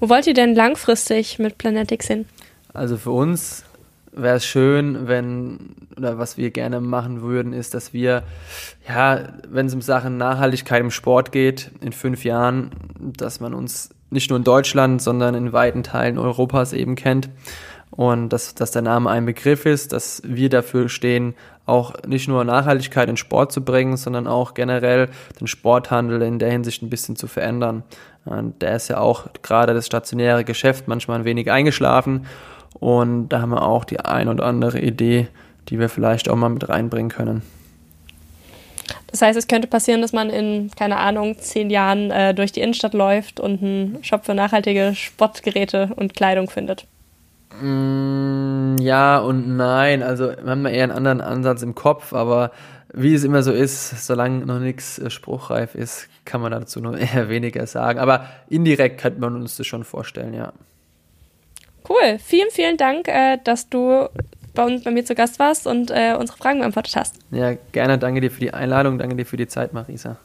Wo 0.00 0.08
wollt 0.08 0.26
ihr 0.26 0.34
denn 0.34 0.54
langfristig 0.54 1.38
mit 1.38 1.56
Planetix 1.58 2.08
hin? 2.08 2.26
Also 2.74 2.96
für 2.96 3.12
uns 3.12 3.64
wäre 4.12 4.36
es 4.36 4.44
schön, 4.44 5.06
wenn, 5.06 5.76
oder 5.96 6.18
was 6.18 6.36
wir 6.36 6.50
gerne 6.50 6.80
machen 6.80 7.22
würden, 7.22 7.52
ist, 7.52 7.74
dass 7.74 7.92
wir, 7.92 8.24
ja, 8.88 9.28
wenn 9.48 9.66
es 9.66 9.74
um 9.74 9.82
Sachen 9.82 10.16
Nachhaltigkeit 10.16 10.80
im 10.80 10.90
Sport 10.90 11.30
geht, 11.30 11.70
in 11.80 11.92
fünf 11.92 12.24
Jahren, 12.24 12.70
dass 12.98 13.40
man 13.40 13.54
uns 13.54 13.90
nicht 14.10 14.30
nur 14.30 14.38
in 14.38 14.44
Deutschland, 14.44 15.00
sondern 15.02 15.34
in 15.34 15.52
weiten 15.52 15.82
Teilen 15.82 16.18
Europas 16.18 16.72
eben 16.72 16.96
kennt 16.96 17.28
und 17.90 18.28
dass, 18.30 18.54
dass 18.54 18.70
der 18.70 18.82
Name 18.82 19.10
ein 19.10 19.26
Begriff 19.26 19.66
ist, 19.66 19.92
dass 19.92 20.22
wir 20.24 20.48
dafür 20.48 20.88
stehen, 20.88 21.34
auch 21.66 21.94
nicht 22.06 22.28
nur 22.28 22.44
Nachhaltigkeit 22.44 23.08
in 23.08 23.16
Sport 23.16 23.52
zu 23.52 23.62
bringen, 23.62 23.96
sondern 23.96 24.26
auch 24.26 24.54
generell 24.54 25.08
den 25.40 25.46
Sporthandel 25.46 26.22
in 26.22 26.38
der 26.38 26.50
Hinsicht 26.50 26.82
ein 26.82 26.90
bisschen 26.90 27.16
zu 27.16 27.26
verändern. 27.26 27.82
Und 28.24 28.62
der 28.62 28.76
ist 28.76 28.88
ja 28.88 28.98
auch 28.98 29.26
gerade 29.42 29.74
das 29.74 29.86
stationäre 29.86 30.44
Geschäft 30.44 30.88
manchmal 30.88 31.20
ein 31.20 31.24
wenig 31.24 31.50
eingeschlafen 31.50 32.26
und 32.80 33.28
da 33.28 33.40
haben 33.40 33.50
wir 33.50 33.62
auch 33.62 33.84
die 33.84 34.00
ein 34.00 34.28
oder 34.28 34.44
andere 34.44 34.80
Idee, 34.80 35.28
die 35.68 35.78
wir 35.78 35.88
vielleicht 35.88 36.28
auch 36.28 36.36
mal 36.36 36.48
mit 36.48 36.68
reinbringen 36.68 37.10
können. 37.10 37.42
Das 39.08 39.22
heißt, 39.22 39.38
es 39.38 39.48
könnte 39.48 39.68
passieren, 39.68 40.02
dass 40.02 40.12
man 40.12 40.30
in, 40.30 40.70
keine 40.76 40.96
Ahnung, 40.96 41.36
zehn 41.38 41.70
Jahren 41.70 42.10
äh, 42.10 42.34
durch 42.34 42.52
die 42.52 42.60
Innenstadt 42.60 42.94
läuft 42.94 43.40
und 43.40 43.62
einen 43.62 44.04
Shop 44.04 44.24
für 44.24 44.34
nachhaltige 44.34 44.94
Sportgeräte 44.94 45.90
und 45.96 46.14
Kleidung 46.14 46.48
findet. 46.50 46.86
Mm, 47.60 48.76
ja 48.80 49.18
und 49.18 49.56
nein. 49.56 50.02
Also 50.02 50.28
wir 50.28 50.50
haben 50.50 50.66
eher 50.66 50.84
einen 50.84 50.92
anderen 50.92 51.20
Ansatz 51.20 51.62
im 51.62 51.74
Kopf, 51.74 52.12
aber 52.12 52.52
wie 52.92 53.14
es 53.14 53.24
immer 53.24 53.42
so 53.42 53.52
ist, 53.52 54.06
solange 54.06 54.46
noch 54.46 54.60
nichts 54.60 54.98
äh, 54.98 55.10
spruchreif 55.10 55.74
ist, 55.74 56.08
kann 56.24 56.40
man 56.40 56.52
dazu 56.52 56.80
nur 56.80 56.98
eher 56.98 57.28
weniger 57.28 57.66
sagen. 57.66 57.98
Aber 57.98 58.26
indirekt 58.48 59.00
könnte 59.00 59.20
man 59.20 59.34
uns 59.34 59.56
das 59.56 59.66
schon 59.66 59.84
vorstellen, 59.84 60.34
ja. 60.34 60.52
Cool. 61.88 62.18
Vielen, 62.18 62.50
vielen 62.50 62.76
Dank, 62.76 63.08
äh, 63.08 63.38
dass 63.42 63.68
du 63.68 64.08
bei 64.54 64.64
uns 64.64 64.84
bei 64.84 64.90
mir 64.90 65.04
zu 65.04 65.14
Gast 65.14 65.38
warst 65.38 65.66
und 65.66 65.90
äh, 65.90 66.16
unsere 66.18 66.36
Fragen 66.36 66.58
beantwortet 66.58 66.96
hast. 66.96 67.16
Ja, 67.30 67.54
gerne. 67.72 67.98
Danke 67.98 68.20
dir 68.20 68.30
für 68.30 68.40
die 68.40 68.52
Einladung. 68.52 68.98
Danke 68.98 69.16
dir 69.16 69.24
für 69.24 69.36
die 69.36 69.46
Zeit, 69.46 69.72
Marisa. 69.72 70.18